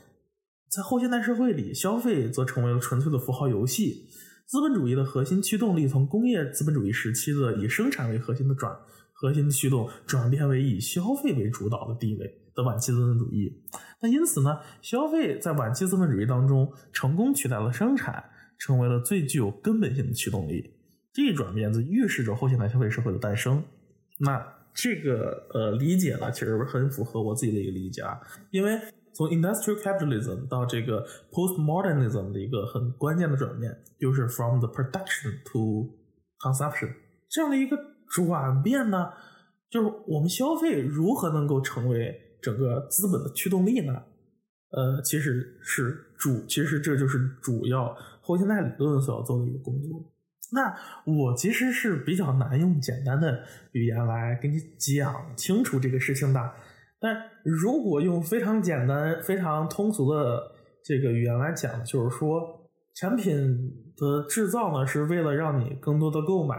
[0.74, 4.08] 在后现代社会里，消费则成为了纯粹的符号游戏。
[4.44, 8.76] 资本主义的核心驱动力从工业资本主义时期的以生产为核心的转
[9.12, 13.62] 核心的驱动，转变为以消费为主导的地位的晚期资本主义。
[14.00, 18.24] 那因此呢，消费在晚期资本主义当中成功取代了生产，
[18.58, 20.74] 成为了最具有根本性的驱动力。
[21.12, 23.62] 这一转变则预示着后现代消费社会的诞生。
[24.18, 28.18] 那这个呃理解呢，其实很符合我自己的一个理解啊，
[28.50, 28.76] 因为。
[29.14, 35.88] 从 industrial capitalism 到这个 postmodernism 的一个很关键的转变，就是 from the production to
[36.40, 36.92] consumption
[37.30, 37.78] 这样的一个
[38.10, 39.10] 转变呢，
[39.70, 44.02] 就是我们消费如何能够成为整个资本的驱动力呢？
[44.70, 50.12] 呃，其实是主，其实这就是主要后现代理论所要做的一个工作。
[50.52, 56.52] 那我其实是比较难用简单的语言来给你讲清楚这个事情的。
[57.04, 60.42] 但如果用非常简单、非常通俗的
[60.82, 62.40] 这个语言来讲，就是说，
[62.94, 63.36] 产品
[63.94, 66.56] 的制造呢，是为了让你更多的购买，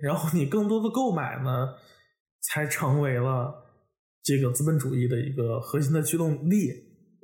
[0.00, 1.74] 然后你更多的购买呢，
[2.40, 3.52] 才成为了
[4.22, 6.70] 这个资本主义的一个核心的驱动力。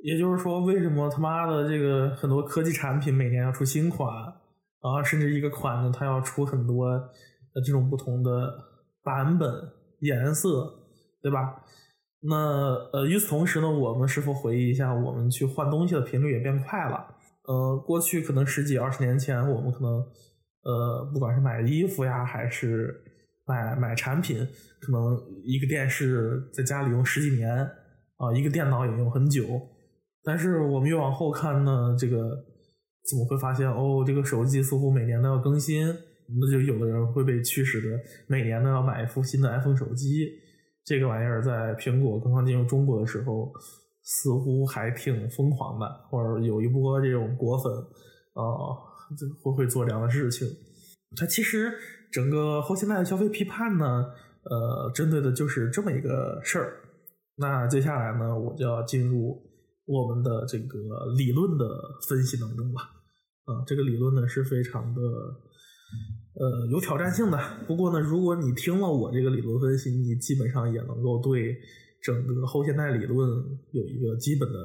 [0.03, 6.85] 也就是说，为什么他妈的这个很多科技产品每年要出新款啊，甚至一个款呢，它要出很多
[7.65, 8.31] 这种不同的
[9.03, 9.51] 版本、
[10.01, 10.71] 颜色，
[11.23, 11.63] 对吧？
[12.23, 12.35] 那
[12.93, 17.03] 呃，与此同时呢，我们是否回忆一下，我们去换东西的频率也变快了？
[17.47, 19.93] 呃，过去可能十几二十年前，我们可能
[20.63, 22.95] 呃，不管是买衣服呀，还是
[23.47, 24.47] 买买产品，
[24.79, 27.49] 可能一个电视在家里用十几年
[28.17, 29.43] 啊，一个电脑也用很久。
[30.23, 32.17] 但是我们越往后看呢，这个
[33.09, 35.87] 怎么会发现哦，这个手机似乎每年都要更新，
[36.39, 40.29] 那就有的人会被驱使的每年都要买一副新的 iPhone 手机。
[40.83, 43.53] 这个玩意儿在苹果刚刚进入中国的时候，
[44.03, 47.71] 似乎还挺疯狂的，或者有一波这种果粉
[48.33, 48.43] 啊，
[49.43, 50.47] 会会做这样的事情。
[51.15, 51.71] 它其实
[52.11, 54.05] 整个后现代的消费批判呢，
[54.43, 56.77] 呃，针对的就是这么一个事儿。
[57.37, 59.41] 那接下来呢，我就要进入
[59.85, 60.77] 我们的这个
[61.15, 61.65] 理论的
[62.09, 62.81] 分析当中了。
[63.45, 65.01] 啊，这个理论呢是非常的。
[66.33, 67.37] 呃，有挑战性的。
[67.67, 71.57] 不过呢，如果你听了我这个理论分析，你基本上也能够对
[72.01, 73.29] 整个后现代理论
[73.73, 74.57] 有一个基本的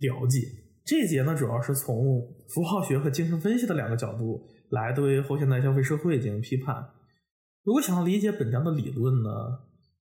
[0.00, 0.40] 了解。
[0.84, 6.84] 这节呢，主要是从符号学和精神分析的两个角度来对后现代消费社会进行批判。
[7.62, 9.30] 如果想要理解本章的理论呢，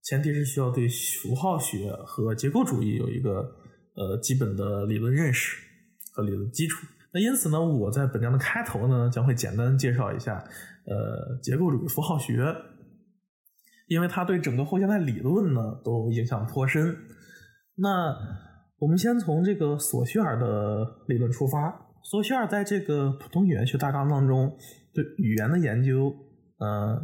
[0.02, 3.56] 前提是需要对符号学和结构主义有一个
[3.96, 5.56] 呃基本的理论认识
[6.14, 6.88] 和理论基础。
[7.14, 10.44] 那因此呢，我在本章的开头呢，将会简单介绍一下。
[10.86, 12.44] 呃，结构主义符号学，
[13.88, 16.96] 因为它对整个后现代理论呢都影响颇深。
[17.76, 18.16] 那
[18.80, 21.88] 我们先从这个索绪尔的理论出发。
[22.04, 24.58] 索绪尔在这个普通语言学大纲当中
[24.94, 26.12] 对语言的研究，
[26.58, 27.00] 呃，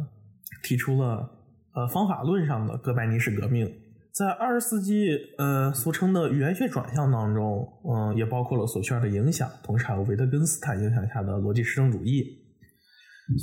[0.64, 1.30] 提出了
[1.74, 3.70] 呃方法论上的哥白尼式革命。
[4.12, 12.44] 在二十世纪，呃，俗称的语言学转向当中，嗯，也包括了索绪尔的影响，同时还有维特根斯坦影响下的逻辑实证主义。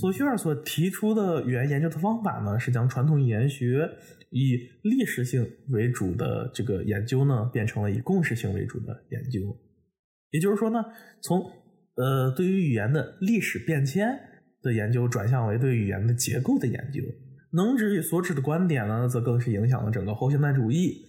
[0.01, 3.89] 索绪尔所提出的语言研究的方法呢，是将传统语言学
[4.31, 9.39] 以历史性为主的这个研究呢，变成了以共识性为主的研究。
[10.31, 10.83] 也就是说呢，
[11.21, 11.39] 从
[11.95, 14.07] 呃对于语言的历史变迁
[14.61, 17.01] 的研究，转向为对语言的结构的研究。
[17.55, 21.05] 能指与所指的观点呢，则更是影响了整个后现代主义。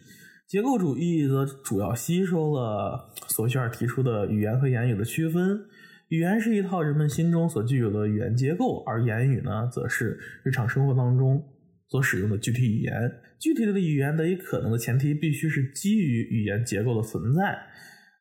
[0.47, 5.61] 结构主义则主要吸收了索绪尔提出的语言和言语的区分。
[6.09, 11.43] 语言是一套人们心中所具有的语言结构，而言语呢，则是日常生活当中
[11.89, 12.93] 所使用的具体语言。
[13.41, 17.59] 具体的语言得以可能的前提，必须是基于语言结构的存在。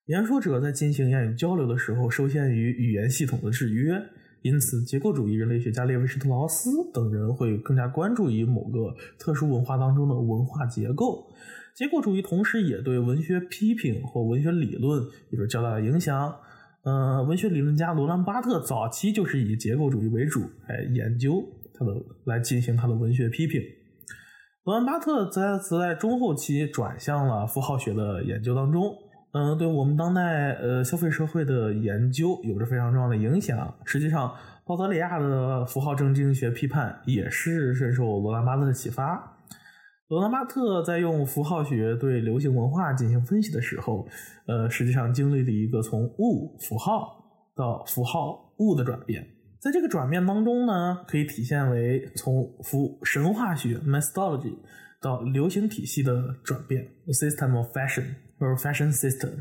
[0.07, 4.01] 言说者在进行言语交流的时候，受限于语言系统的制约，
[4.45, 11.25] 因此，结构主义人类学家列维施特劳斯等人会更加关注于某个特殊文化当中的文化结构。
[11.73, 16.31] 结构主义同时也对文学批评或文学理论有着较大的影响。
[16.83, 21.43] 呃，文学理论家罗兰巴特早期就是以结构主义为主来研究
[21.73, 21.93] 他的，
[22.25, 23.59] 来进行他的文学批评。
[24.63, 28.95] 罗兰巴特在则在中后期转向了符号学的研究当中，
[29.37, 33.75] 嗯，对我们当代呃消费社会的研究有着非常重要的影响。
[33.83, 34.33] 实际上，
[34.63, 39.37] 鲍德里亚的符号政治学批判也是深受罗兰巴特的启发。
[40.07, 44.07] 罗兰巴特在用符号学对流行文化进行分析的时候，
[44.47, 47.17] 呃，实际上经历了一个从物符号
[47.57, 49.27] 到符号物的转变。
[49.59, 54.55] 在这个转变当中呢，可以体现为从符神话学 mythology
[55.01, 58.05] 到流行体系的转变 （system of fashion）
[58.39, 59.31] 或者 fashion system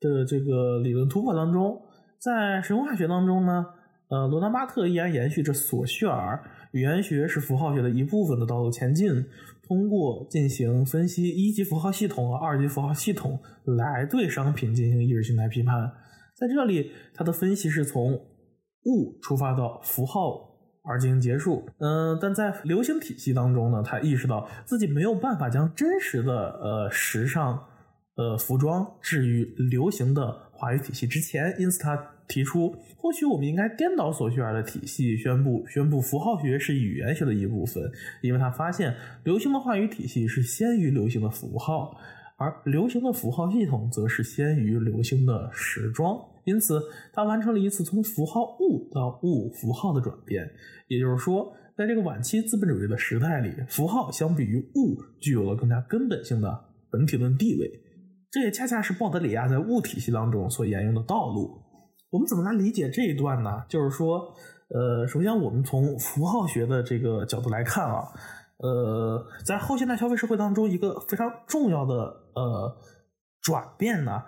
[0.00, 1.80] 的这个理论突破当中。
[2.18, 3.66] 在神话学当中呢，
[4.08, 6.42] 呃，罗纳巴特依然延续着索绪尔
[6.72, 9.24] 语言学是符号学的一部分的道路前进。
[9.66, 13.40] 通过进行分析一级符号系统和二级符号系统
[13.78, 15.90] 来对商品进行意识形态批判，
[16.36, 20.38] 在这里，他的分析是从物出发到符号
[20.82, 21.64] 而进行结束。
[21.78, 27.58] 嗯，但在流行体系当中呢，他意识到自己没有办法将真实的呃时尚
[28.16, 32.10] 呃服装置于流行的话语体系之前，因此他。
[32.26, 37.84] 提出，或许我们应该颠倒索绪尔的体系，宣布宣布符号学是语言学的一部分，
[38.22, 41.94] 因为他发现流行的话语体系是先于流行的符号，
[42.38, 46.18] 而流行的符号系统则是先于流行的时装。
[46.46, 46.80] 因此，
[47.12, 50.50] 他完成了一次从符号物到物符号的转变。
[50.88, 57.83] 也就是说，在这个晚期资本主义的时代里，符号相比于物具有了更加根本性的本体论地位。
[58.34, 61.62] 这也恰恰是鲍德里亚在物体系当中所沿用的道路。
[62.10, 63.62] 我们怎么来理解这一段呢？
[63.68, 64.34] 就是说，
[64.70, 68.08] 呃，首先我们从符号学的这个角度来看啊，
[68.56, 71.94] 呃，在后现代消费社会当中，一个非常重要的
[72.34, 72.76] 呃
[73.40, 74.24] 转变呢，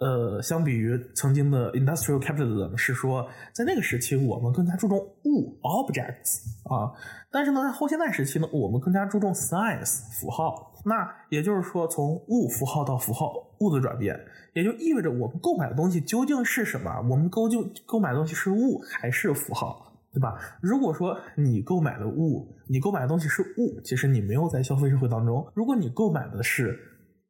[0.00, 6.90] 呃，相比于曾经的 industrial capitalism，是说在那个时期我们更加注重物 objects 啊，
[7.30, 10.68] 但是呢，在后现代时期呢，我们更加注重 science 符号。
[10.86, 14.18] 那也就是说，从物符号到符号物的转变，
[14.54, 16.90] 也就意味着我们购买的东西究竟是什么？
[17.10, 20.38] 我们购就购买的东西是物还是符号，对吧？
[20.62, 26.74] 如果说你购买的物，你购买的东西是物，其实你没有在消费社会当中；如果你购买的是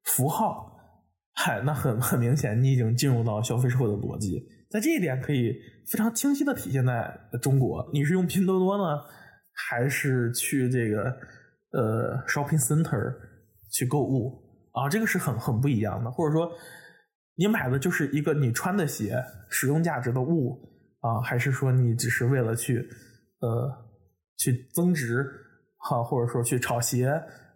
[0.04, 0.69] 符号，
[1.32, 5.54] 嗨，那很很明显，你已经进入到消费社会的逻辑，在这一点可以
[5.90, 7.88] 非常清晰的体现在中国。
[7.94, 9.00] 你是用拼多多呢，
[9.54, 11.04] 还是去这个
[11.72, 13.14] 呃 shopping center
[13.70, 14.38] 去购物
[14.72, 14.88] 啊？
[14.88, 16.10] 这个是很很不一样的。
[16.10, 16.50] 或者说，
[17.36, 19.16] 你买的就是一个你穿的鞋，
[19.48, 20.60] 使用价值的物
[21.00, 22.86] 啊，还是说你只是为了去
[23.40, 23.72] 呃
[24.36, 25.24] 去增值
[25.78, 27.10] 哈，或者说去炒鞋，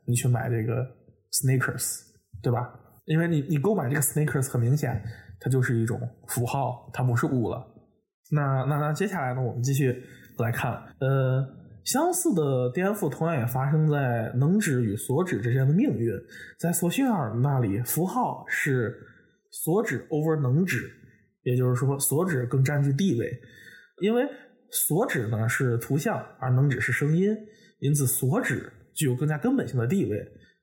[0.07, 0.87] 你去买这个
[1.33, 2.01] sneakers，
[2.43, 2.81] 对吧？
[3.07, 5.03] 因为你你购买这个 sneakers 很明显，
[5.39, 7.65] 它就是一种符号，它不是物了。
[8.31, 10.03] 那那那接下来呢，我们继续
[10.39, 11.47] 来看，呃，
[11.85, 16.13] 相似的颠覆同样也发生在能指与所指之间的命运。
[16.59, 18.97] 在索绪尔那里，符号是
[19.51, 20.91] 所指 over 能指，
[21.43, 23.31] 也就是说所指更占据地位，
[24.01, 24.27] 因为
[24.71, 27.37] 所指呢是图像，而能指是声音，
[27.81, 30.19] 因此所指具有更加根本性的地位。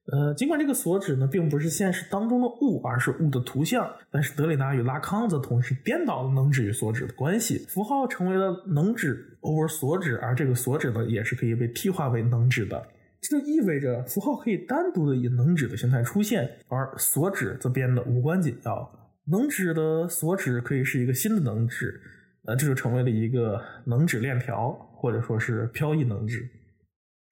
[0.07, 12.83] 呃，尽管这个所指呢并不是现实当中的物，而是物的图像，但是德里达与拉康则同时颠倒了能指与所指的关系，符号成为了能指 over 所指，而这个所指呢也是可以被替换为能指的。
[13.21, 18.91] 这就意味着符号可以单独的以能指的形态出现，而所指则变得无关紧要。
[19.27, 22.01] 能指的所指可以是一个新的能指，
[22.45, 26.49] 呃，这就成为了一个能指链条，或者说是飘逸能指。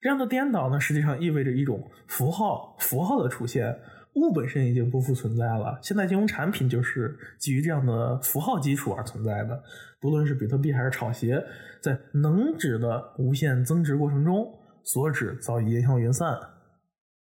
[0.02, 3.78] 这样的颠倒呢，实际上意味着一种符号符号的出现，
[4.16, 5.78] 物本身已经不复存在了。
[5.82, 9.62] 现在金融产品就是基于这样的符号基础而存在的，
[10.00, 11.44] 不论是比特币还是炒鞋，
[11.82, 14.48] 在能指的无限增值过程中，
[14.86, 16.40] 所指早已烟消云散。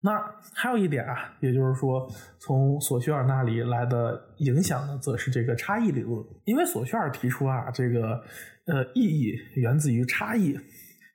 [0.01, 0.21] 那
[0.53, 2.07] 还有一点啊，也就是说，
[2.39, 8.21] 从索绪尔那里来的影响呢，则是这个差异理论，因为索绪尔提出啊，这个
[8.67, 10.59] 呃意义源自于差异。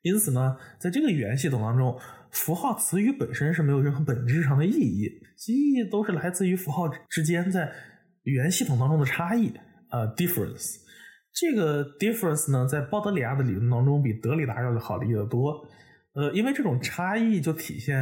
[0.02, 1.94] 因此呢，在这个语言系统当中，
[2.30, 7.70] 符号词语本身是没有任何本质上的意义，其意义都是来自于符号之间在
[8.22, 9.52] 语言系统当中的差异，
[9.90, 10.76] 呃，difference。
[11.34, 15.66] 这个 difference 呢，在鲍德里亚的理论当中比德里达要好理解的多，
[16.14, 17.94] 呃，因为这种差异就体现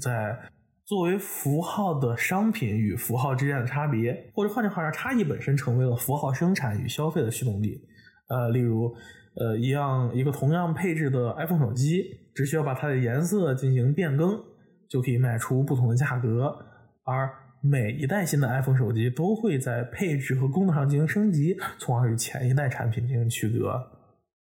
[0.00, 0.36] 在
[0.84, 7.80] 作为符号的商品与符号之间的差别，或者换句话说，差异本身成为了符号生产与消费的驱动力，
[8.28, 8.92] 呃，例如。
[9.36, 12.04] 呃，一样一个同样配置的 iPhone 手机，
[12.34, 14.40] 只需要把它的颜色进行变更，
[14.88, 16.56] 就可以卖出不同的价格。
[17.04, 17.28] 而
[17.60, 23.74] 每一代新的 iPhone 手机都会在配置和功能上进行升级，从而与前一代产品进行区隔。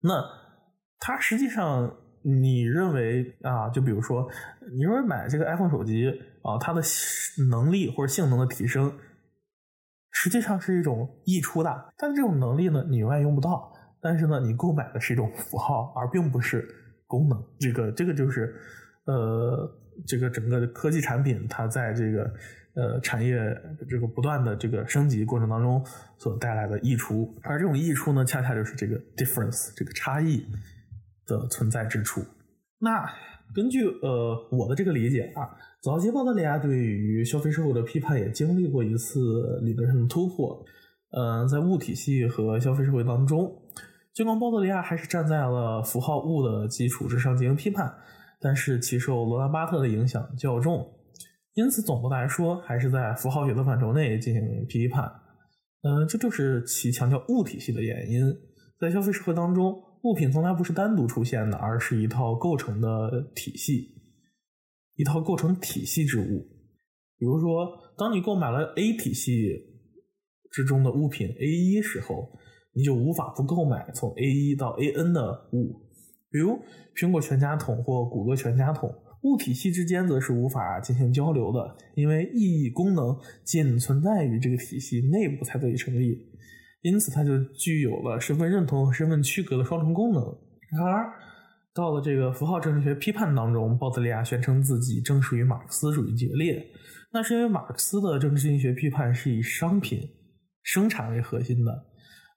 [0.02, 0.24] 那
[0.98, 4.28] 它实际上，你认为啊，就比如说，
[4.72, 6.08] 你认为买这个 iPhone 手机
[6.42, 6.82] 啊，它的
[7.50, 8.92] 能力或者性能的提升，
[10.10, 13.72] 实际上是一种溢出的，但这种能力呢，你永远用不到。
[14.02, 16.66] 但是呢，你购买的是一种符号，而并不是
[17.06, 17.38] 功能。
[17.58, 18.54] 这个，这个就是，
[19.04, 19.70] 呃，
[20.06, 22.32] 这个整个科技产品它在这个
[22.74, 23.38] 呃产业
[23.88, 25.84] 这个不断的这个升级过程当中
[26.16, 27.36] 所带来的溢出。
[27.42, 30.46] 而这种溢出呢，恰恰就是这个 difference 这个差异
[31.26, 32.22] 的存在之处。
[32.78, 33.04] 那
[33.54, 35.50] 根据呃我的这个理解啊，
[35.82, 40.64] 早期鲍德里亚对于消费社会的批判也经历过一次理论上的突破。
[41.12, 43.59] 嗯，在物体系和消费社会当中。
[44.12, 47.94] 尽管鲍德里亚还是站在了符号物的基础之上进行批判，
[48.40, 50.84] 但是其受罗兰巴特的影响较重，
[51.54, 55.04] 因此总的来说还是在符号学的范畴内进行批判。
[55.82, 58.22] 嗯，这就是其强调物体系的原因。
[58.80, 63.94] 在消费社会当中，物品从来不是单独出现的，而是一套构成的体系，
[64.96, 66.48] 一套构成体系之物。
[67.16, 69.32] 比如说，当你购买了 A 体系
[70.50, 72.28] 之中的物品 A 一时候。
[72.72, 75.80] 你就无法不购买从 A 一到 A N 的物，
[76.30, 76.58] 比如
[76.96, 78.92] 苹果全家桶或谷歌全家桶。
[79.22, 83.14] 物体系之间则是无法进行交流的，因为意义功能
[83.44, 86.16] 仅存在于这个体系内部才得以成立，
[86.80, 90.22] 因此它就具有了身份认同和身份区隔的双重功能。
[90.70, 91.12] 然而，
[91.74, 96.64] 到了这个符号政治学批判当中，鲍德里亚宣称自己正属于马克思主义决裂，
[97.12, 100.00] 那是因为马克思的政治经济学批判是以商品
[100.62, 101.89] 生产为核心的。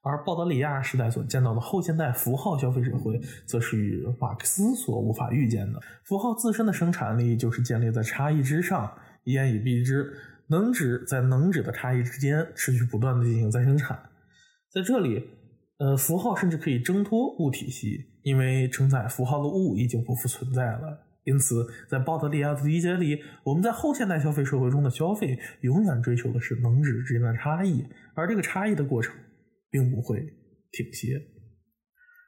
[0.04, 5.80] 而鲍德里亚时代所见到的后现代符号消费社会，则是与马克思所无法预见的。
[6.04, 8.92] 符号自身的生产力就是建立在差异之上，
[9.24, 10.12] 一言以蔽之，
[10.48, 13.98] 能指在能指的差异之间持续不断的进行再生产。
[14.70, 15.24] 在这里，
[15.78, 21.00] 呃，符号甚至可以挣脱物体系，因为承载符号的物已经不复存在了。
[21.24, 27.82] 因此，在鲍德里亚的理解里，我们在后现代消费社会中的消费永远追求的是能指之间的差异，
[28.14, 29.14] 而这个差异的过程
[29.74, 30.20] 并不会
[30.70, 31.20] 停歇。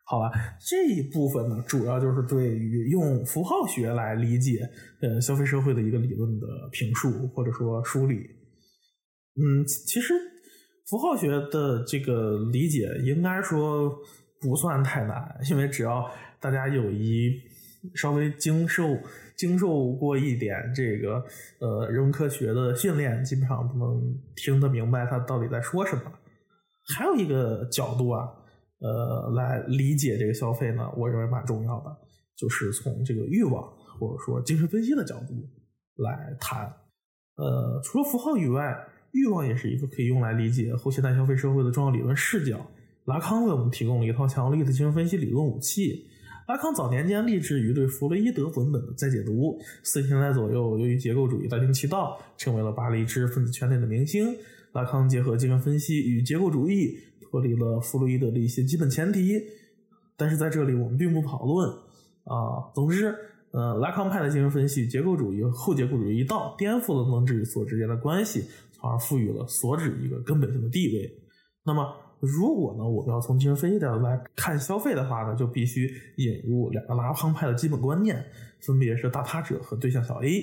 [0.04, 0.32] 好吧，
[0.68, 4.68] 这一部分呢，主要就是对于用符号学来理解
[5.00, 8.16] 呃消费社会的一个理论的评述或者说梳理。
[9.36, 10.12] 嗯，其实
[10.88, 13.96] 符号学的这个理解应该说
[14.40, 17.40] 不算太难，因为只要大家有一。
[17.94, 18.98] 稍微经受
[19.36, 21.24] 经受过一点这个
[21.60, 26.02] 呃人文科学的训练，基本上都能听得明白他到底在说什么。
[26.94, 28.28] 还有一个角度啊，
[28.78, 31.96] 呃，来理解这个消费呢，我认为蛮重要的，
[32.36, 33.62] 就是从这个欲望
[33.98, 35.34] 或者说精神分析的角度
[35.96, 36.72] 来谈。
[37.36, 38.76] 呃，除了符号以外，
[39.12, 42.66] 欲望也是一个可以用来理解后现代消费社会的重要理论视角。
[43.06, 46.06] 拉康为我们提供了一套强有力的精神分析理论武器。
[46.48, 54.32] 拉康早年间立志于对弗洛伊德文本的再解读，四十年代左右，由于结构主义大行其道，成为了巴黎知识分子圈内的明星。
[54.76, 59.40] 拉康结合精神分析与结构主义，脱离了弗洛伊德的一些基本前提。
[60.16, 61.68] 但是在这里我们并不讨论
[62.24, 62.70] 啊。
[62.74, 63.14] 总之，
[63.52, 71.10] 呃，拉康派的精神分析、结构主义、后结构主义一道，颠覆了能指与所之间的关系，从而赋予了所指一个根本性的地位。
[71.64, 72.02] 那么。
[72.18, 78.24] 如果呢，我们要从精神分析角度来看消费的话呢，就必须引入两个拉康派的基本观念，
[78.62, 80.42] 分别是大他者和对象小 a。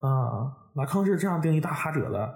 [0.00, 2.34] 啊，拉康是这样定义大他者的：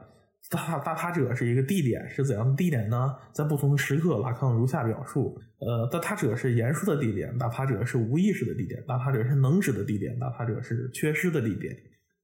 [0.50, 3.16] 大大他者是一个地点，是怎样的地点呢？
[3.32, 11.74] 在不同的时刻，拉康如下表述：呃，大他者是言说的地点，大他者是无意识的地点，大他者是能指的地点，大他者是缺失的地点。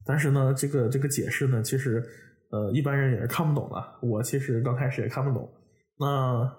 [0.05, 2.05] 但是呢，这个这个解释呢，其实
[2.51, 3.83] 呃一般人也是看不懂的。
[4.03, 5.51] 我其实刚开始也看不懂。
[5.99, 6.51] 那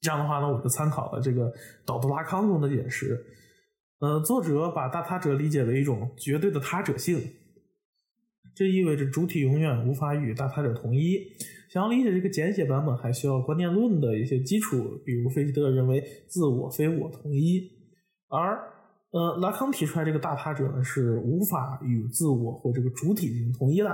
[0.00, 1.52] 这样的话呢，我就参考了这个
[1.86, 3.18] 导读拉康中的解释。
[4.00, 7.20] 呃，作者把大他者理解为一种绝对的他者性，
[8.54, 11.18] 这意味着主体永远无法与大他者同一。
[11.70, 17.66] 想要理解这个简写版本，还需要观念论的一些基础，比如费希特认为自我非我同一，
[18.28, 18.58] 而
[19.10, 23.88] 呃拉康提出来这个大他者呢是无法与自我或这个主体进行同一的，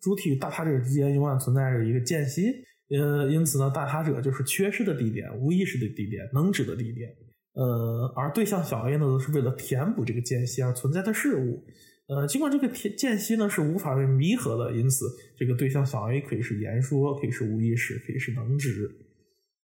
[0.00, 2.44] 主体与大他者之间永远存在着一个间隙。
[2.90, 7.10] 呃，因此呢，大他者就是缺失的地点、无意识的地点、能指的地点。
[7.52, 11.62] 呃，而对象小 a 呢，则是为了填补这个间隙而存在的事物。
[12.08, 15.06] 呃，尽管这个间隙呢是无法被弥合的，因此
[15.36, 18.90] 这个对象小 a 可以是言说，可以是无意识，可以是能指。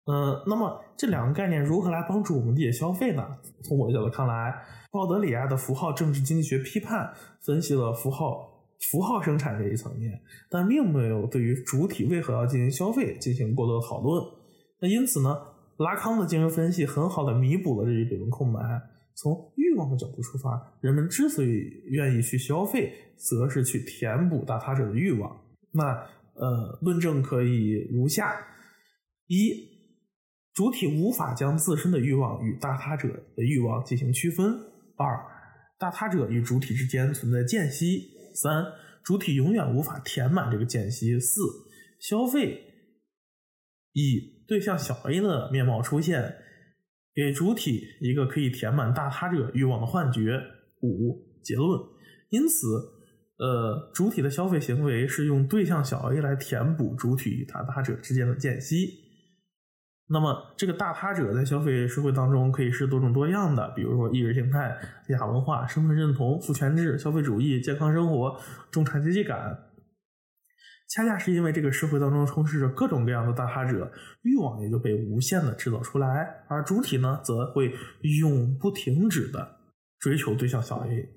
[0.06, 3.28] 呃，那么这两个概念如何来帮助我们理解消费呢？
[3.64, 4.56] 从我的角度看来，
[4.92, 7.14] 鲍德里亚的符号政治经济学批判
[7.46, 8.50] 分析了符号。
[8.90, 10.20] 符号生产这一层面，
[10.50, 14.24] 但并没有对于主体为何要进行消费进行过多的讨论。
[14.80, 15.38] 那因此呢，
[15.78, 18.60] 拉康的精神分析很好的弥补了这一理论空白。
[19.16, 21.48] 从欲望的角度出发，人们之所以
[21.86, 25.42] 愿意去消费，则是去填补大他者的欲望。
[25.74, 25.84] 那
[26.34, 28.36] 呃，论证可以如下：
[29.28, 29.52] 一，
[30.54, 34.52] 主体无法将自身的欲望与大他者的欲望进行区分；
[34.98, 35.20] 二，
[35.78, 38.10] 大他者与主体之间存在间隙。
[38.34, 38.66] 三，
[39.04, 41.20] 主体永远无法填满这个间隙。
[41.20, 41.42] 四，
[42.00, 42.62] 消费
[43.94, 46.36] 以对象小 a 的面貌出现，
[47.14, 50.42] 给主体一个可以填满大他者欲望的幻觉。
[50.82, 51.80] 五，结论。
[52.30, 52.68] 因此，
[53.38, 59.10] 呃，主体的消费行为是用对象小 a 来填补主体与大他者之间的间隙。
[60.08, 64.78] 那么，这个大他者在消费社会当中可以是多种多样的，比如说意识形态、
[65.10, 68.38] 亚文化、身份认同、父权制、消费主义、健康生活、
[68.72, 69.71] 中产阶级感。
[70.94, 73.92] 恰恰是因为这个社会当中充斥着各种各样的大他者，
[74.24, 77.74] 欲望也就被无限的制造出来，而主体呢，则会
[78.20, 79.60] 永不停止的
[80.00, 81.10] 追求对象小 a。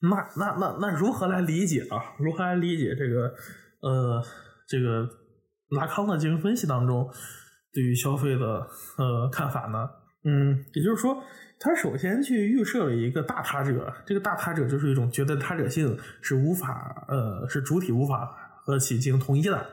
[0.00, 2.14] 那那那那如何来理解啊？
[2.18, 3.34] 如何来理解这个
[3.80, 4.22] 呃
[4.68, 5.08] 这个？
[5.70, 7.06] 拉康的精神分析当中，
[7.74, 8.66] 对于消费的
[8.96, 9.86] 呃看法呢，
[10.24, 11.22] 嗯，也就是说，
[11.60, 18.28] 他首先去预设了一个大他者，这个大他者就是一种觉得他者性，是无法呃是主体无法
[18.64, 19.66] 和其进行统一的，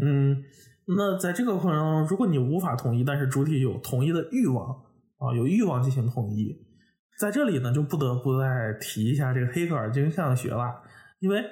[0.00, 0.42] 嗯，
[0.96, 4.70] 那在这个过程当中，如果你无法统一，但是主体有统一的欲望
[5.18, 6.54] 啊，有欲望进行统一，
[7.18, 10.82] 在这里呢，就不得不再提一下这个黑格尔精神学了，
[11.20, 11.42] 因为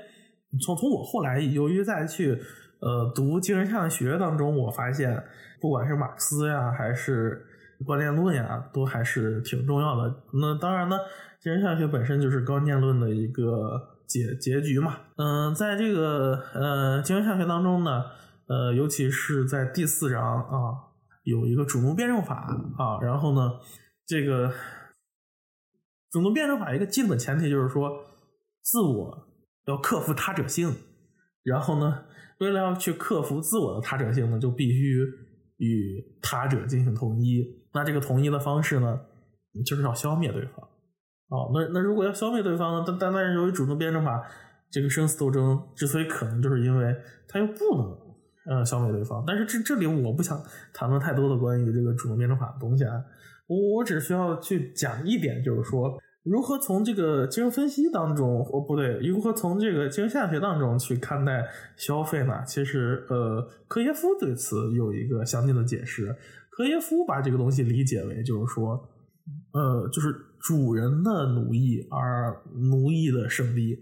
[0.65, 2.39] 从从我后来由于再去。
[2.79, 5.21] 呃，读精神上学当中，我发现
[5.63, 7.43] 不管是马克思呀，还是
[7.85, 10.23] 观念论呀，都还是挺重要的。
[10.33, 10.97] 那当然呢，
[11.41, 14.97] 精神上学本身就是观念论的一个结结局嘛。
[15.17, 18.05] 嗯，在这个呃精神上学当中呢，
[18.49, 20.73] 呃，尤其是在第四章啊，
[21.25, 22.49] 有一个主奴辩证法
[22.79, 23.53] 啊，然后呢，
[24.07, 24.53] 这个
[26.11, 27.91] 主奴辩证法一个基本前提就是说，
[28.63, 29.29] 自我
[29.67, 30.75] 要克服他者性，
[31.43, 32.05] 然后呢，
[32.39, 35.05] 为了要去克服自我的他者性呢，就必须
[35.59, 37.66] 与他者进行统一。
[37.77, 38.99] 那这个统一的方式呢，
[39.67, 40.67] 就是要消灭对方。
[41.29, 42.85] 哦，那那如果要消灭对方呢？
[42.87, 44.25] 但但但是由于主动辩证法，
[44.71, 46.97] 这个生死斗争之所以可能，就是因为
[47.29, 49.25] 他又不能呃消灭对方。
[49.27, 50.41] 但是这这里我不想
[50.73, 52.93] 谈论太多的关于这个主动辩证法的东西啊，
[53.49, 61.45] 我我只需要去讲一点，就是说如何从这个精神分析当中，哦不对，如何从这个精神下学当中去看待
[61.77, 62.45] 消费呢？
[62.47, 66.15] 其实呃，科耶夫对此有一个详尽的解释。
[66.57, 68.89] 科耶夫把这个东西理解为，就是说，
[69.53, 70.15] 呃，就是。
[70.39, 73.77] 主人的奴役，而奴役的胜利，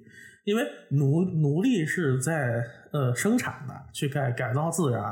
[0.45, 5.03] 因为奴奴隶是在呃生产的，去改改造自然，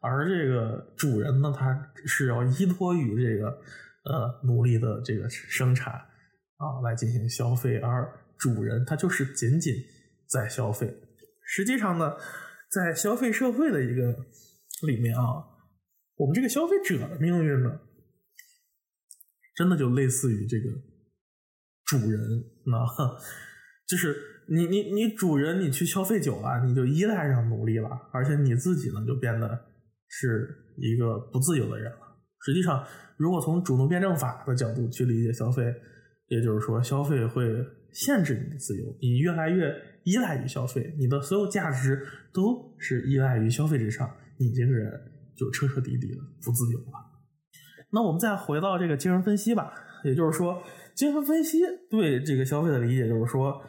[0.00, 9.74] 而这个主人呢，他是要依托于这个呃奴隶的这个生产啊来进行消费，而主人他就是仅仅
[10.26, 10.90] 在消费。
[11.44, 12.14] 实际上呢，
[12.70, 14.16] 在消费社会的一个
[14.86, 15.44] 里面啊，
[16.16, 17.80] 我们这个消费者的命运呢，
[19.54, 20.70] 真的就类似于这个。
[21.86, 22.18] 主人，
[22.64, 22.78] 那
[23.86, 24.16] 就是
[24.48, 29.46] 你你你主人，你去消费久了，你就依赖上奴隶了，而且你自己呢，就变得
[30.08, 30.48] 是
[30.78, 31.98] 一个不自由的人了。
[32.40, 32.82] 实际上，
[33.18, 35.62] 如果从主奴辩证法的角度去理解消费，
[36.28, 37.44] 也就是说，消费会
[37.92, 39.70] 限制你的自由，你越来越
[40.04, 42.02] 依赖于消费，你的所有价值
[42.32, 44.90] 都是依赖于消费之上，你这个人
[45.36, 47.12] 就彻彻底底的不自由了。
[47.90, 49.72] 那我们再回到这个精神分析吧，
[50.04, 50.62] 也就是说。
[50.94, 51.58] 精神分析
[51.90, 53.60] 对这个消费的理解就是说，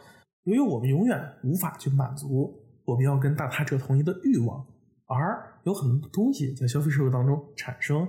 [0.44, 2.54] 由于我们永远无法去满足
[2.84, 4.64] 我们要跟大他者统一的欲望，
[5.06, 8.06] 而有很多东西在消费社会当中产生，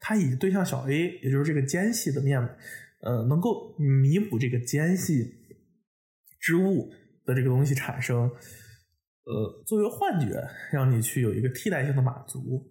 [0.00, 2.40] 它以对象小 a，也就是这个间隙的面，
[3.02, 5.32] 呃，能够弥补这个间隙
[6.40, 6.90] 之物
[7.24, 12.68] 的这个东西产生，呃，作为幻觉，让你去有一个替代性的满足。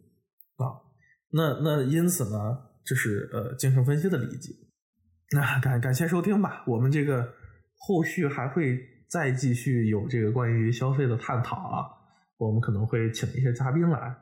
[1.38, 4.53] 那那因此呢，这是呃精神分析的理解。
[5.33, 7.27] 那感感谢收听吧，我们这个
[7.77, 8.79] 后续还会
[9.09, 11.86] 再继续有这个关于消费的探讨啊，
[12.38, 14.15] 我们可能会请一些嘉宾来。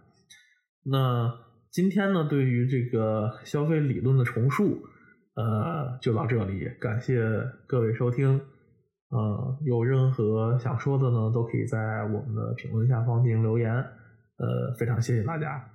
[0.86, 1.32] 那
[1.72, 4.82] 今天呢，对于这个消费理论的重述，
[5.36, 7.22] 呃，就到这里，感谢
[7.68, 8.42] 各位收听。
[9.10, 13.72] 呃，有任何想说的呢，都可以在我们的评论下方进行留言。
[13.72, 15.73] 呃，非常谢谢大家。